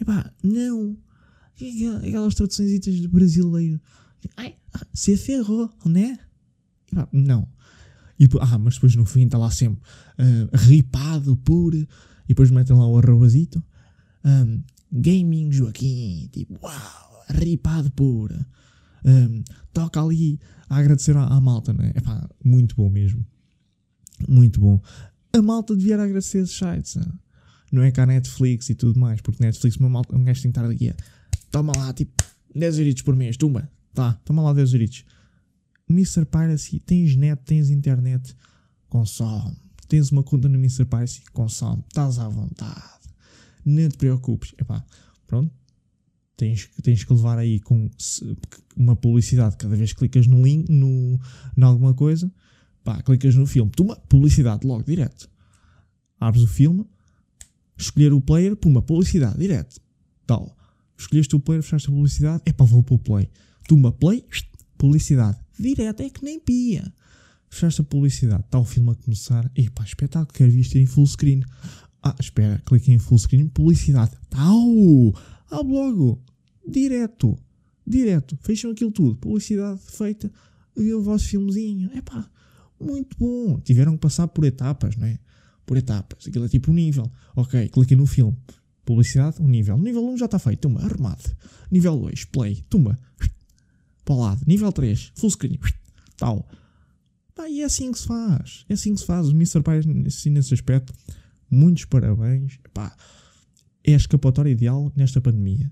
Epá, 0.00 0.32
não. 0.42 0.96
Aquelas 2.02 2.34
traduções 2.34 2.80
de 2.80 3.08
brasileiro. 3.08 3.80
Ai, 4.36 4.54
se 4.92 5.16
ferrou, 5.16 5.70
né? 5.84 6.18
Epá, 6.90 7.08
não. 7.12 7.48
E, 8.18 8.26
ah, 8.40 8.58
mas 8.58 8.74
depois 8.74 8.96
no 8.96 9.04
fim 9.04 9.26
está 9.26 9.38
lá 9.38 9.50
sempre 9.50 9.82
uh, 10.18 10.56
ripado 10.56 11.36
por. 11.36 11.74
E 11.74 11.86
depois 12.28 12.50
metem 12.50 12.76
lá 12.76 12.86
o 12.86 12.98
arrobazito. 12.98 13.62
Um, 14.24 14.62
gaming 14.92 15.52
Joaquim. 15.52 16.28
Tipo, 16.32 16.58
uau, 16.62 17.24
ripado 17.28 17.90
por. 17.92 18.32
Um, 19.04 19.42
toca 19.72 20.02
ali 20.02 20.40
a 20.68 20.78
agradecer 20.78 21.16
à, 21.16 21.26
à 21.26 21.40
malta, 21.40 21.72
né? 21.72 21.92
Epá, 21.94 22.28
muito 22.44 22.74
bom 22.74 22.90
mesmo. 22.90 23.24
Muito 24.28 24.60
bom. 24.60 24.80
A 25.32 25.42
malta 25.42 25.76
devia 25.76 25.94
agradecer 25.94 26.38
esses 26.38 26.56
sites. 26.56 26.96
Né? 26.96 27.06
Não 27.70 27.82
é 27.82 27.90
cá 27.90 28.04
a 28.04 28.06
Netflix 28.06 28.70
e 28.70 28.74
tudo 28.74 28.98
mais, 28.98 29.20
porque 29.20 29.42
Netflix, 29.42 29.76
uma 29.76 29.88
malta, 29.88 30.16
um 30.16 30.24
gajo 30.24 30.42
tem 30.42 30.50
que 30.50 30.58
estar 30.58 30.64
ali. 30.64 30.94
Toma 31.50 31.72
lá, 31.76 31.92
tipo, 31.92 32.22
10 32.54 32.78
euritos 32.78 33.02
por 33.02 33.14
mês, 33.14 33.36
tumba. 33.36 33.70
Tá, 33.92 34.14
toma 34.24 34.42
lá 34.42 34.52
10 34.52 34.72
euritos. 34.72 35.04
Mr. 35.88 36.24
Piracy, 36.24 36.80
tens 36.80 37.16
net, 37.16 37.40
tens 37.44 37.70
internet, 37.70 38.34
consome. 38.88 39.56
Tens 39.88 40.10
uma 40.10 40.22
conta 40.22 40.48
no 40.48 40.56
Mr. 40.56 40.84
Piracy, 40.84 41.22
consome. 41.32 41.84
Estás 41.88 42.18
à 42.18 42.28
vontade. 42.28 42.82
Nem 43.64 43.88
te 43.88 43.96
preocupes. 43.96 44.52
Epá, 44.58 44.84
pronto. 45.26 45.52
Tens, 46.36 46.68
tens 46.82 47.04
que 47.04 47.12
levar 47.12 47.38
aí 47.38 47.60
com 47.60 47.88
uma 48.76 48.94
publicidade 48.94 49.56
cada 49.56 49.74
vez 49.74 49.92
que 49.92 50.00
clicas 50.00 50.26
no 50.26 50.42
link, 50.42 50.70
no, 50.70 51.18
em 51.56 51.62
alguma 51.62 51.94
coisa. 51.94 52.30
Pá, 52.86 53.02
clicas 53.02 53.34
no 53.34 53.48
filme. 53.48 53.68
Toma, 53.72 53.96
publicidade 54.08 54.64
logo, 54.64 54.84
direto. 54.84 55.28
Abres 56.20 56.44
o 56.44 56.46
filme, 56.46 56.86
escolher 57.76 58.12
o 58.12 58.20
player, 58.20 58.54
puma, 58.54 58.80
publicidade, 58.80 59.36
direto. 59.36 59.80
Tal. 60.24 60.56
Escolheste 60.96 61.34
o 61.34 61.40
player, 61.40 61.64
fechaste 61.64 61.88
a 61.88 61.92
publicidade, 61.92 62.42
é 62.46 62.52
para 62.52 62.64
vou 62.64 62.84
para 62.84 62.94
o 62.94 62.98
play. 63.00 63.28
Tuma, 63.66 63.90
play, 63.90 64.24
publicidade 64.78 65.36
direto, 65.58 66.00
é 66.00 66.08
que 66.08 66.24
nem 66.24 66.38
pia. 66.38 66.94
Fechaste 67.50 67.80
a 67.80 67.84
publicidade, 67.84 68.44
está 68.44 68.60
o 68.60 68.64
filme 68.64 68.92
a 68.92 68.94
começar. 68.94 69.50
Epá, 69.56 69.82
espetáculo, 69.82 70.32
quero 70.32 70.52
ver 70.52 70.60
isto 70.60 70.78
em 70.78 70.86
full 70.86 71.08
screen. 71.08 71.42
Ah, 72.00 72.14
espera, 72.20 72.62
clique 72.64 72.92
em 72.92 73.00
full 73.00 73.18
screen, 73.18 73.48
publicidade. 73.48 74.12
Tau! 74.30 75.12
Ah, 75.50 75.60
logo, 75.60 76.22
direto, 76.64 77.36
direto. 77.84 78.38
Fecham 78.42 78.70
aquilo 78.70 78.92
tudo, 78.92 79.16
publicidade 79.16 79.80
feita, 79.80 80.30
vê 80.76 80.94
o 80.94 81.02
vosso 81.02 81.26
filmezinho. 81.26 81.90
Epá, 81.92 82.30
muito 82.80 83.16
bom. 83.18 83.58
Tiveram 83.60 83.92
que 83.92 83.98
passar 83.98 84.28
por 84.28 84.44
etapas, 84.44 84.96
não 84.96 85.06
é? 85.06 85.18
Por 85.64 85.76
etapas. 85.76 86.26
Aquilo 86.26 86.44
é 86.44 86.48
tipo 86.48 86.70
um 86.70 86.74
nível. 86.74 87.10
Ok, 87.34 87.68
cliquei 87.68 87.96
no 87.96 88.06
filme. 88.06 88.36
Publicidade, 88.84 89.42
um 89.42 89.48
nível. 89.48 89.76
Nível 89.78 90.06
1 90.10 90.18
já 90.18 90.24
está 90.26 90.38
feito, 90.38 90.60
tumba, 90.60 90.80
arrumado. 90.80 91.36
Nível 91.70 91.98
2, 91.98 92.24
play, 92.26 92.64
tumba, 92.70 92.96
para 94.04 94.14
o 94.14 94.20
lado. 94.20 94.42
Nível 94.46 94.70
3, 94.70 95.12
full 95.16 95.30
screen, 95.30 95.58
tal. 96.16 96.48
E 97.48 97.62
é 97.62 97.64
assim 97.64 97.92
que 97.92 97.98
se 97.98 98.06
faz. 98.06 98.64
É 98.68 98.74
assim 98.74 98.94
que 98.94 99.00
se 99.00 99.06
faz. 99.06 99.28
O 99.28 99.32
Mr. 99.32 99.60
Pie, 99.62 100.06
assim, 100.06 100.30
nesse 100.30 100.54
aspecto, 100.54 100.92
muitos 101.50 101.84
parabéns. 101.84 102.58
Pá, 102.72 102.96
é 103.84 103.92
a 103.92 103.96
escapatória 103.96 104.50
ideal 104.50 104.92
nesta 104.96 105.20
pandemia. 105.20 105.70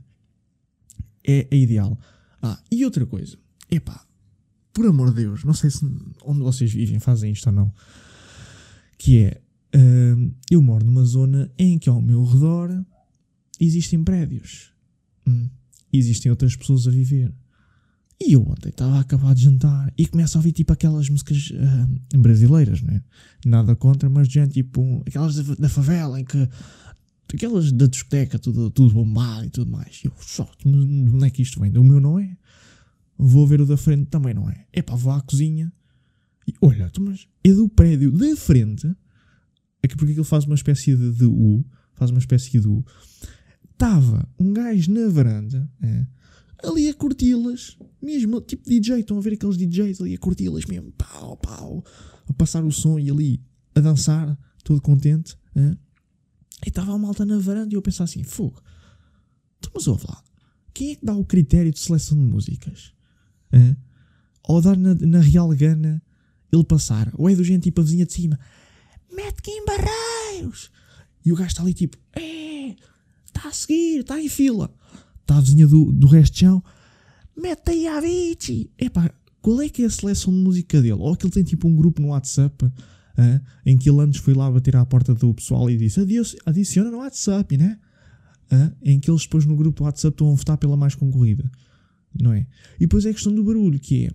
É 1.27 1.47
a 1.51 1.55
ideal. 1.55 1.99
Ah, 2.43 2.61
e 2.71 2.85
outra 2.85 3.07
coisa. 3.07 3.38
Epá, 3.71 4.05
por 4.74 4.84
amor 4.84 5.10
de 5.10 5.22
Deus, 5.22 5.44
não 5.44 5.54
sei 5.54 5.70
se 5.70 5.87
onde 6.24 6.40
vocês 6.40 6.72
vivem 6.72 6.98
fazem 6.98 7.32
isto 7.32 7.46
ou 7.46 7.52
não. 7.52 7.72
Que 8.98 9.20
é, 9.20 9.40
uh, 9.76 10.34
eu 10.50 10.60
moro 10.60 10.84
numa 10.84 11.04
zona 11.04 11.50
em 11.56 11.78
que 11.78 11.88
ao 11.88 12.02
meu 12.02 12.24
redor 12.24 12.84
existem 13.60 14.02
prédios. 14.02 14.72
Hum, 15.26 15.48
existem 15.92 16.30
outras 16.30 16.56
pessoas 16.56 16.88
a 16.88 16.90
viver. 16.90 17.32
E 18.20 18.32
eu 18.32 18.42
ontem 18.42 18.68
estava 18.68 18.96
a 18.96 19.00
acabar 19.00 19.34
de 19.34 19.42
jantar 19.42 19.92
e 19.96 20.06
começo 20.06 20.37
a 20.37 20.40
ouvir 20.40 20.52
tipo 20.52 20.72
aquelas 20.72 21.08
músicas 21.08 21.50
uh, 21.50 22.18
brasileiras, 22.18 22.80
né? 22.82 23.02
Nada 23.44 23.76
contra, 23.76 24.08
mas 24.08 24.28
gente 24.28 24.54
tipo 24.54 25.02
aquelas 25.06 25.37
da, 25.37 25.54
da, 25.54 25.68
favela 25.68 26.20
em 26.20 26.24
que. 26.24 26.48
aquelas 27.32 27.70
da 27.70 27.87
discoteca, 27.87 28.38
tudo, 28.38 28.70
tudo 28.70 28.94
bombado 28.94 29.46
e 29.46 29.50
tudo 29.50 29.70
mais. 29.70 30.00
E 30.02 30.06
eu, 30.06 30.12
só, 30.20 30.48
de 30.64 30.68
onde 30.68 31.26
é 31.26 31.30
que 31.30 31.42
isto 31.42 31.60
vem? 31.60 31.70
Do 31.70 31.84
meu 31.84 32.00
não 32.00 32.18
é? 32.18 32.37
Vou 33.16 33.46
ver 33.46 33.61
o 33.61 33.66
da 33.66 33.77
frente 33.77 34.07
também 34.07 34.35
não 34.35 34.48
é? 34.48 34.66
É 34.72 34.83
pá, 34.83 34.94
vou 34.94 35.12
à 35.12 35.20
cozinha 35.20 35.72
e 36.46 36.55
olha, 36.61 36.90
mas 37.00 37.27
é 37.42 37.53
do 37.53 37.68
prédio 37.68 38.12
da 38.12 38.37
frente. 38.37 38.87
Aqui 39.83 39.96
porque 39.96 40.12
ele 40.12 40.24
faz 40.24 40.44
uma 40.44 40.55
espécie 40.55 40.96
de, 40.96 41.12
de 41.12 41.24
U, 41.24 41.64
faz 41.94 42.11
uma 42.11 42.18
espécie 42.18 42.59
de 42.59 42.66
U. 42.66 42.85
Estava 43.70 44.29
um 44.38 44.53
gajo 44.53 44.90
na 44.92 45.09
varanda, 45.09 45.70
é, 45.83 46.07
ali 46.62 46.88
a 46.88 46.94
curti-las, 46.94 47.77
mesmo, 48.00 48.40
tipo 48.40 48.68
DJ, 48.68 49.00
estão 49.00 49.18
a 49.18 49.20
ver 49.20 49.35
aqueles 49.35 49.57
DJs 49.57 50.00
ali 50.00 50.14
a 50.14 50.18
curti-las 50.18 50.64
mesmo, 50.66 50.92
pau, 50.92 51.37
pau, 51.37 51.85
a 52.27 52.33
passar 52.33 52.64
o 52.64 52.70
som 52.70 52.98
e 52.98 53.11
ali 53.11 53.42
a 53.74 53.81
dançar, 53.81 54.38
todo 54.62 54.81
contente, 54.81 55.37
hein? 55.57 55.77
e 56.64 56.68
estava 56.68 56.92
a 56.92 56.98
malta 56.98 57.27
na 57.27 57.38
varanda 57.38 57.74
e 57.74 57.77
eu 57.77 57.83
pensava 57.83 58.09
assim, 58.09 58.22
fogo, 58.22 58.62
mas 59.74 59.87
ouve 59.88 60.07
lá, 60.09 60.22
quem 60.72 60.92
é 60.92 60.94
que 60.94 61.05
dá 61.05 61.14
o 61.14 61.24
critério 61.24 61.72
de 61.72 61.81
seleção 61.81 62.16
de 62.16 62.24
músicas? 62.24 62.94
Ou 64.47 64.61
dar 64.61 64.77
na, 64.77 64.95
na 64.95 65.21
Real 65.21 65.49
Gana 65.51 66.03
ele 66.53 66.64
passar, 66.64 67.11
ou 67.14 67.29
é 67.29 67.35
do 67.35 67.43
gente 67.43 67.64
tipo 67.64 67.81
a 67.81 67.85
vizinha 67.85 68.07
de 68.07 68.12
cima, 68.12 68.38
mete 69.12 69.43
que 69.43 69.51
em 69.51 69.64
barreiros, 69.64 70.71
e 71.25 71.33
o 71.33 71.37
gajo 71.37 71.49
está 71.49 71.62
ali 71.62 71.75
tipo, 71.75 71.97
é, 72.14 72.77
está 73.25 73.49
a 73.49 73.53
seguir, 73.53 74.01
está 74.01 74.21
em 74.21 74.29
fila. 74.29 74.73
Está 75.23 75.38
a 75.38 75.40
vizinha 75.40 75.67
do, 75.67 75.90
do 75.90 76.07
resto 76.07 76.35
de 76.35 76.40
chão, 76.40 76.62
mete 77.35 77.71
aí 77.71 77.87
a 77.88 77.97
Avicii. 77.97 78.71
Epá, 78.79 79.11
qual 79.40 79.62
é 79.62 79.69
que 79.71 79.83
é 79.83 79.87
a 79.87 79.90
seleção 79.90 80.33
de 80.33 80.38
música 80.38 80.81
dele? 80.83 80.93
Ou 80.93 81.17
que 81.17 81.25
ele 81.25 81.33
tem 81.33 81.43
tipo 81.43 81.67
um 81.67 81.75
grupo 81.75 82.01
no 82.03 82.09
WhatsApp 82.09 82.71
em 83.64 83.79
que 83.79 83.88
ele 83.88 84.01
antes 84.01 84.21
foi 84.21 84.35
lá 84.35 84.51
bater 84.51 84.77
à 84.77 84.85
porta 84.85 85.14
do 85.14 85.33
pessoal 85.33 85.71
e 85.71 85.77
disse 85.77 86.01
adiciona 86.45 86.90
no 86.90 86.99
WhatsApp, 86.99 87.57
né? 87.57 87.79
em 88.83 89.01
que 89.01 89.11
eles 89.11 89.23
depois 89.23 89.45
no 89.47 89.57
grupo 89.57 89.79
do 89.79 89.85
WhatsApp 89.85 90.14
estão 90.14 90.31
a 90.31 90.35
votar 90.35 90.59
pela 90.59 90.77
mais 90.77 90.95
concorrida, 90.95 91.51
não 92.20 92.33
é? 92.33 92.46
E 92.77 92.81
depois 92.81 93.05
é 93.07 93.11
a 93.11 93.14
questão 93.14 93.35
do 93.35 93.44
barulho, 93.44 93.79
que 93.79 94.07
é, 94.07 94.11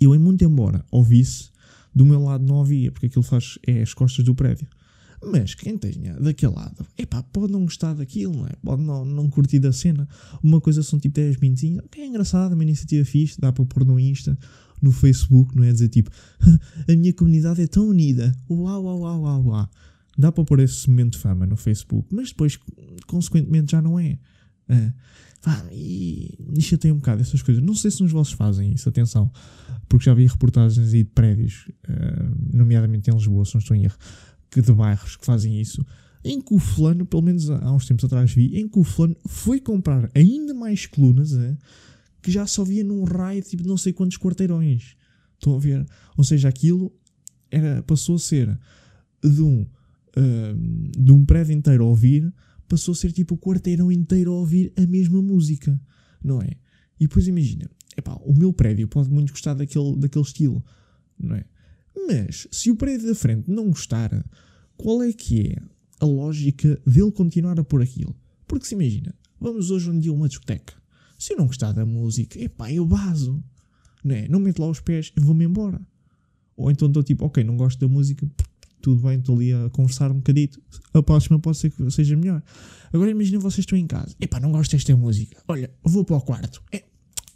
eu 0.00 0.14
em 0.14 0.18
muito 0.18 0.44
embora 0.44 0.84
ouvisse, 0.90 1.50
do 1.94 2.04
meu 2.04 2.22
lado 2.22 2.44
não 2.44 2.56
ouvia, 2.56 2.90
porque 2.90 3.06
aquilo 3.06 3.22
faz, 3.22 3.58
é 3.66 3.82
as 3.82 3.94
costas 3.94 4.24
do 4.24 4.34
prédio. 4.34 4.66
Mas 5.22 5.54
quem 5.54 5.78
tenha 5.78 6.14
daquele 6.20 6.52
lado, 6.52 6.84
epá, 6.98 7.22
pode 7.22 7.52
não 7.52 7.62
gostar 7.62 7.94
daquilo, 7.94 8.34
não 8.34 8.46
é? 8.46 8.52
Pode 8.62 8.82
não, 8.82 9.04
não 9.04 9.30
curtir 9.30 9.58
da 9.58 9.72
cena. 9.72 10.06
Uma 10.42 10.60
coisa 10.60 10.82
são 10.82 10.98
tipo 10.98 11.14
10 11.14 11.38
minutinhos, 11.38 11.82
ok, 11.84 12.02
é 12.02 12.06
engraçado, 12.06 12.52
uma 12.52 12.62
iniciativa 12.62 13.04
fixe, 13.04 13.40
dá 13.40 13.50
para 13.50 13.64
pôr 13.64 13.86
no 13.86 13.98
Insta, 13.98 14.36
no 14.82 14.92
Facebook, 14.92 15.56
não 15.56 15.64
é? 15.64 15.72
Dizer 15.72 15.88
tipo, 15.88 16.10
a 16.88 16.96
minha 16.96 17.12
comunidade 17.12 17.62
é 17.62 17.66
tão 17.66 17.88
unida, 17.88 18.34
uau, 18.50 18.84
uau, 18.84 19.00
uau, 19.00 19.22
uau, 19.22 19.44
uau. 19.46 19.70
Dá 20.16 20.30
para 20.30 20.44
pôr 20.44 20.60
esse 20.60 20.88
momento 20.88 21.12
de 21.12 21.18
fama 21.18 21.46
no 21.46 21.56
Facebook, 21.56 22.08
mas 22.14 22.28
depois, 22.28 22.58
consequentemente, 23.06 23.72
já 23.72 23.82
não 23.82 23.98
é. 23.98 24.18
é. 24.68 24.92
Pá, 25.44 25.62
e 25.70 26.38
tem 26.80 26.90
um 26.90 26.96
bocado 26.96 27.20
essas 27.20 27.42
coisas. 27.42 27.62
Não 27.62 27.74
sei 27.74 27.90
se 27.90 28.02
nos 28.02 28.10
vossos 28.10 28.32
fazem 28.32 28.72
isso, 28.72 28.88
atenção, 28.88 29.30
porque 29.86 30.06
já 30.06 30.14
vi 30.14 30.26
reportagens 30.26 30.94
aí 30.94 31.04
de 31.04 31.10
prédios, 31.10 31.70
uh, 31.86 32.56
nomeadamente 32.56 33.10
em 33.10 33.14
Lisboa, 33.14 33.44
se 33.44 33.54
não 33.54 33.60
estou 33.60 33.76
em 33.76 33.84
erro, 33.84 33.96
que 34.50 34.62
de 34.62 34.72
bairros 34.72 35.16
que 35.16 35.26
fazem 35.26 35.60
isso, 35.60 35.84
em 36.24 36.40
que 36.40 36.54
o 36.54 36.58
fulano, 36.58 37.04
pelo 37.04 37.22
menos 37.22 37.50
há 37.50 37.70
uns 37.70 37.84
tempos 37.84 38.06
atrás 38.06 38.32
vi, 38.32 38.58
em 38.58 38.66
que 38.66 38.78
o 38.78 38.84
fulano 38.84 39.14
foi 39.26 39.60
comprar 39.60 40.10
ainda 40.14 40.54
mais 40.54 40.86
colunas 40.86 41.34
é, 41.34 41.54
que 42.22 42.30
já 42.30 42.46
só 42.46 42.64
via 42.64 42.82
num 42.82 43.04
raio 43.04 43.42
tipo 43.42 43.62
de 43.62 43.68
não 43.68 43.76
sei 43.76 43.92
quantos 43.92 44.16
quarteirões. 44.16 44.96
Estão 45.34 45.56
a 45.56 45.58
ver? 45.58 45.84
Ou 46.16 46.24
seja, 46.24 46.48
aquilo 46.48 46.90
era, 47.50 47.82
passou 47.82 48.16
a 48.16 48.18
ser 48.18 48.58
de 49.22 49.42
um, 49.42 49.60
uh, 49.60 50.98
de 50.98 51.12
um 51.12 51.22
prédio 51.22 51.54
inteiro 51.54 51.84
a 51.84 51.86
ouvir, 51.86 52.32
passou 52.68 52.92
a 52.92 52.96
ser 52.96 53.12
tipo 53.12 53.34
o 53.34 53.38
quarteirão 53.38 53.90
inteiro 53.90 54.32
a 54.32 54.36
ouvir 54.36 54.72
a 54.76 54.86
mesma 54.86 55.20
música, 55.20 55.80
não 56.22 56.40
é? 56.40 56.50
E 56.98 57.06
depois 57.06 57.26
imagina, 57.26 57.68
epá, 57.96 58.14
o 58.24 58.34
meu 58.34 58.52
prédio 58.52 58.88
pode 58.88 59.10
muito 59.10 59.32
gostar 59.32 59.54
daquele, 59.54 59.96
daquele 59.96 60.24
estilo, 60.24 60.64
não 61.18 61.36
é? 61.36 61.44
Mas 62.06 62.46
se 62.50 62.70
o 62.70 62.76
prédio 62.76 63.06
da 63.06 63.14
frente 63.14 63.50
não 63.50 63.70
gostar, 63.70 64.24
qual 64.76 65.02
é 65.02 65.12
que 65.12 65.48
é 65.48 65.62
a 66.00 66.04
lógica 66.04 66.80
dele 66.86 67.12
continuar 67.12 67.58
a 67.58 67.64
pôr 67.64 67.82
aquilo? 67.82 68.14
Porque 68.46 68.66
se 68.66 68.74
imagina, 68.74 69.14
vamos 69.40 69.70
hoje 69.70 69.90
um 69.90 69.98
dia 69.98 70.10
a 70.10 70.14
uma 70.14 70.28
discoteca. 70.28 70.74
Se 71.18 71.32
eu 71.32 71.38
não 71.38 71.46
gostar 71.46 71.72
da 71.72 71.86
música, 71.86 72.38
epá, 72.40 72.70
eu 72.72 72.84
baso. 72.84 73.42
Não 74.02 74.14
é? 74.14 74.28
Não 74.28 74.40
meto 74.40 74.60
lá 74.60 74.68
os 74.68 74.80
pés, 74.80 75.12
eu 75.16 75.22
vou-me 75.22 75.44
embora. 75.44 75.80
Ou 76.56 76.70
então 76.70 76.88
estou 76.88 77.02
tipo, 77.02 77.24
ok, 77.24 77.42
não 77.42 77.56
gosto 77.56 77.78
da 77.80 77.88
música, 77.88 78.28
tudo 78.84 79.00
bem, 79.02 79.18
estou 79.18 79.34
ali 79.34 79.50
a 79.50 79.70
conversar 79.70 80.12
um 80.12 80.16
bocadito. 80.16 80.60
A 80.92 81.02
próxima 81.02 81.38
pode 81.38 81.56
ser 81.56 81.70
que 81.70 81.90
seja 81.90 82.14
melhor. 82.14 82.42
Agora 82.92 83.10
imagina 83.10 83.38
vocês 83.38 83.60
estão 83.60 83.78
em 83.78 83.86
casa. 83.86 84.14
Epá, 84.20 84.38
não 84.38 84.52
gosto 84.52 84.72
desta 84.72 84.94
música. 84.94 85.42
Olha, 85.48 85.70
vou 85.82 86.04
para 86.04 86.16
o 86.16 86.20
quarto. 86.20 86.62
É, 86.70 86.84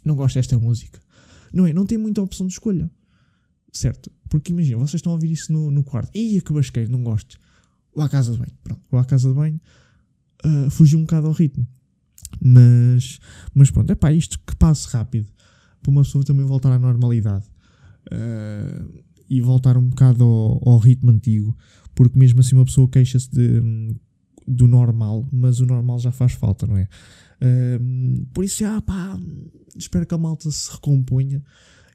não 0.05 0.15
gosto 0.15 0.35
desta 0.35 0.59
música. 0.59 1.01
Não 1.51 1.65
é? 1.65 1.73
Não 1.73 1.87
tem 1.87 1.97
muita 1.97 2.21
opção 2.21 2.45
de 2.45 2.53
escolha. 2.53 2.87
Certo? 3.73 4.11
Porque 4.29 4.51
imagina, 4.51 4.77
vocês 4.77 4.99
estão 4.99 5.11
a 5.11 5.15
ouvir 5.15 5.31
isso 5.31 5.51
no, 5.51 5.71
no 5.71 5.83
quarto. 5.83 6.15
Ih, 6.15 6.39
que 6.39 6.53
basqueiro, 6.53 6.91
não 6.91 7.01
gosto. 7.01 7.39
Vou 7.95 8.05
à 8.05 8.09
casa 8.09 8.31
de 8.31 8.37
banho. 8.37 8.53
Pronto, 8.63 8.81
vou 8.91 8.99
à 8.99 9.05
casa 9.05 9.27
de 9.27 9.33
banho. 9.33 9.59
Uh, 10.45 10.69
fugi 10.69 10.95
um 10.95 11.01
bocado 11.01 11.25
ao 11.25 11.33
ritmo. 11.33 11.67
Mas, 12.39 13.19
mas 13.55 13.71
pronto, 13.71 13.91
é 13.91 13.95
pá, 13.95 14.13
isto 14.13 14.39
que 14.45 14.55
passe 14.55 14.87
rápido. 14.89 15.27
Para 15.81 15.89
uma 15.89 16.03
pessoa 16.03 16.23
também 16.23 16.45
voltar 16.45 16.71
à 16.71 16.77
normalidade. 16.77 17.45
Uh, 18.11 19.03
e 19.29 19.41
voltar 19.41 19.77
um 19.77 19.87
bocado 19.87 20.23
ao, 20.23 20.69
ao, 20.69 20.77
ritmo 20.77 21.11
antigo. 21.11 21.55
Porque 21.93 22.17
mesmo 22.17 22.39
assim 22.39 22.55
uma 22.55 22.65
pessoa 22.65 22.89
queixa-se 22.89 23.29
do 24.47 24.67
normal, 24.67 25.27
mas 25.31 25.59
o 25.59 25.65
normal 25.65 25.99
já 25.99 26.11
faz 26.11 26.33
falta, 26.33 26.65
não 26.65 26.77
é? 26.77 26.87
Uh, 27.41 28.25
por 28.33 28.43
isso, 28.43 28.65
ah 28.65 28.81
pá, 28.81 29.17
espero 29.77 30.05
que 30.05 30.13
a 30.13 30.17
malta 30.17 30.49
se 30.49 30.71
recomponha 30.71 31.43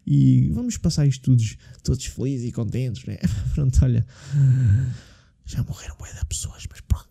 e 0.07 0.51
vamos 0.53 0.77
passar 0.77 1.07
isto 1.07 1.31
todos, 1.31 1.57
todos 1.83 2.07
felizes 2.07 2.49
e 2.49 2.53
contentes, 2.53 3.05
né? 3.05 3.19
pronto, 3.55 3.79
olha, 3.83 4.07
já 5.45 5.63
morreram 5.65 5.97
bué 5.99 6.13
de 6.13 6.25
pessoas, 6.27 6.67
mas 6.71 6.81
pronto, 6.83 7.09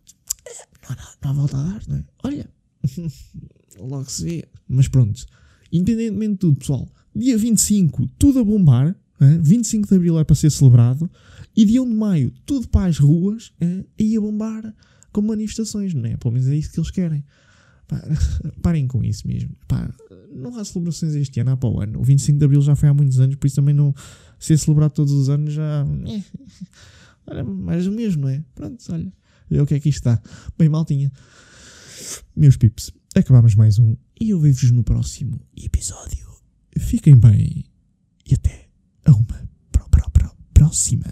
não 0.84 0.92
há, 0.92 0.96
nada, 0.96 1.12
não 1.24 1.30
há 1.30 1.34
volta 1.34 1.58
a 1.58 1.64
dar, 1.64 1.88
não 1.88 1.98
é? 1.98 2.06
Olha, 2.24 2.50
logo 3.78 4.10
se 4.10 4.24
vê, 4.24 4.50
mas 4.68 4.88
pronto, 4.88 5.26
independentemente 5.72 6.34
de 6.34 6.38
tudo, 6.40 6.60
pessoal, 6.60 6.92
dia 7.16 7.38
25, 7.38 8.08
tudo 8.20 8.40
a 8.40 8.44
bombar, 8.44 8.96
é? 9.20 9.38
25 9.40 9.88
de 9.88 9.96
Abril 9.96 10.20
é 10.20 10.24
para 10.24 10.36
ser 10.36 10.50
celebrado, 10.50 11.10
e 11.56 11.66
dia 11.66 11.82
1 11.82 11.90
de 11.90 11.96
Maio, 11.96 12.34
tudo 12.46 12.68
para 12.68 12.88
as 12.88 12.98
ruas, 12.98 13.54
é? 13.60 13.84
e 13.98 14.18
a 14.18 14.22
bombar 14.22 14.74
com 15.12 15.22
manifestações, 15.22 15.94
não 15.94 16.06
é? 16.06 16.18
Pelo 16.18 16.34
menos 16.34 16.48
é 16.48 16.56
isso 16.56 16.72
que 16.72 16.80
eles 16.80 16.92
querem. 16.92 17.24
Parem 18.62 18.88
com 18.88 19.04
isso 19.04 19.28
mesmo. 19.28 19.56
Não 20.34 20.58
há 20.58 20.66
celebrações 20.66 21.14
este 21.16 21.40
ano, 21.40 21.52
há 21.52 21.58
para 21.58 21.70
o 21.70 21.80
ano. 21.80 22.00
O 22.00 22.04
25 22.04 22.40
de 22.40 22.46
Abril 22.46 22.62
já 22.62 22.76
foi 22.76 22.90
há 22.90 22.94
muitos 22.94 23.20
anos, 23.20 23.36
por 23.36 23.46
isso 23.46 23.56
também 23.56 23.76
não 23.76 23.94
ser 24.40 24.58
celebrado 24.58 24.94
todos 24.94 25.14
os 25.14 25.30
anos 25.30 25.54
já. 25.54 25.86
É, 26.08 26.24
olha, 27.28 27.44
mais 27.44 27.86
o 27.86 27.92
mesmo, 27.92 28.24
não 28.24 28.30
é? 28.30 28.44
Pronto, 28.56 28.84
olha. 28.92 29.14
Vê 29.50 29.62
o 29.62 29.66
que 29.66 29.76
é 29.76 29.80
que 29.80 29.90
isto 29.90 30.00
está. 30.00 30.22
Bem, 30.58 30.70
maltinha. 30.70 31.12
Meus 32.36 32.58
pips, 32.58 32.92
acabamos 33.16 33.56
mais 33.56 33.78
um 33.78 33.96
e 34.20 34.32
eu 34.32 34.40
vejo-vos 34.40 34.72
no 34.72 34.84
próximo 34.84 35.40
episódio. 35.56 36.28
Fiquem 36.80 37.16
bem 37.16 37.66
e 38.26 38.34
até 38.34 38.63
a 39.06 39.12
uma 39.12 39.26
pró, 39.72 39.86
pró, 39.90 40.10
pró, 40.12 40.32
próxima. 40.54 41.06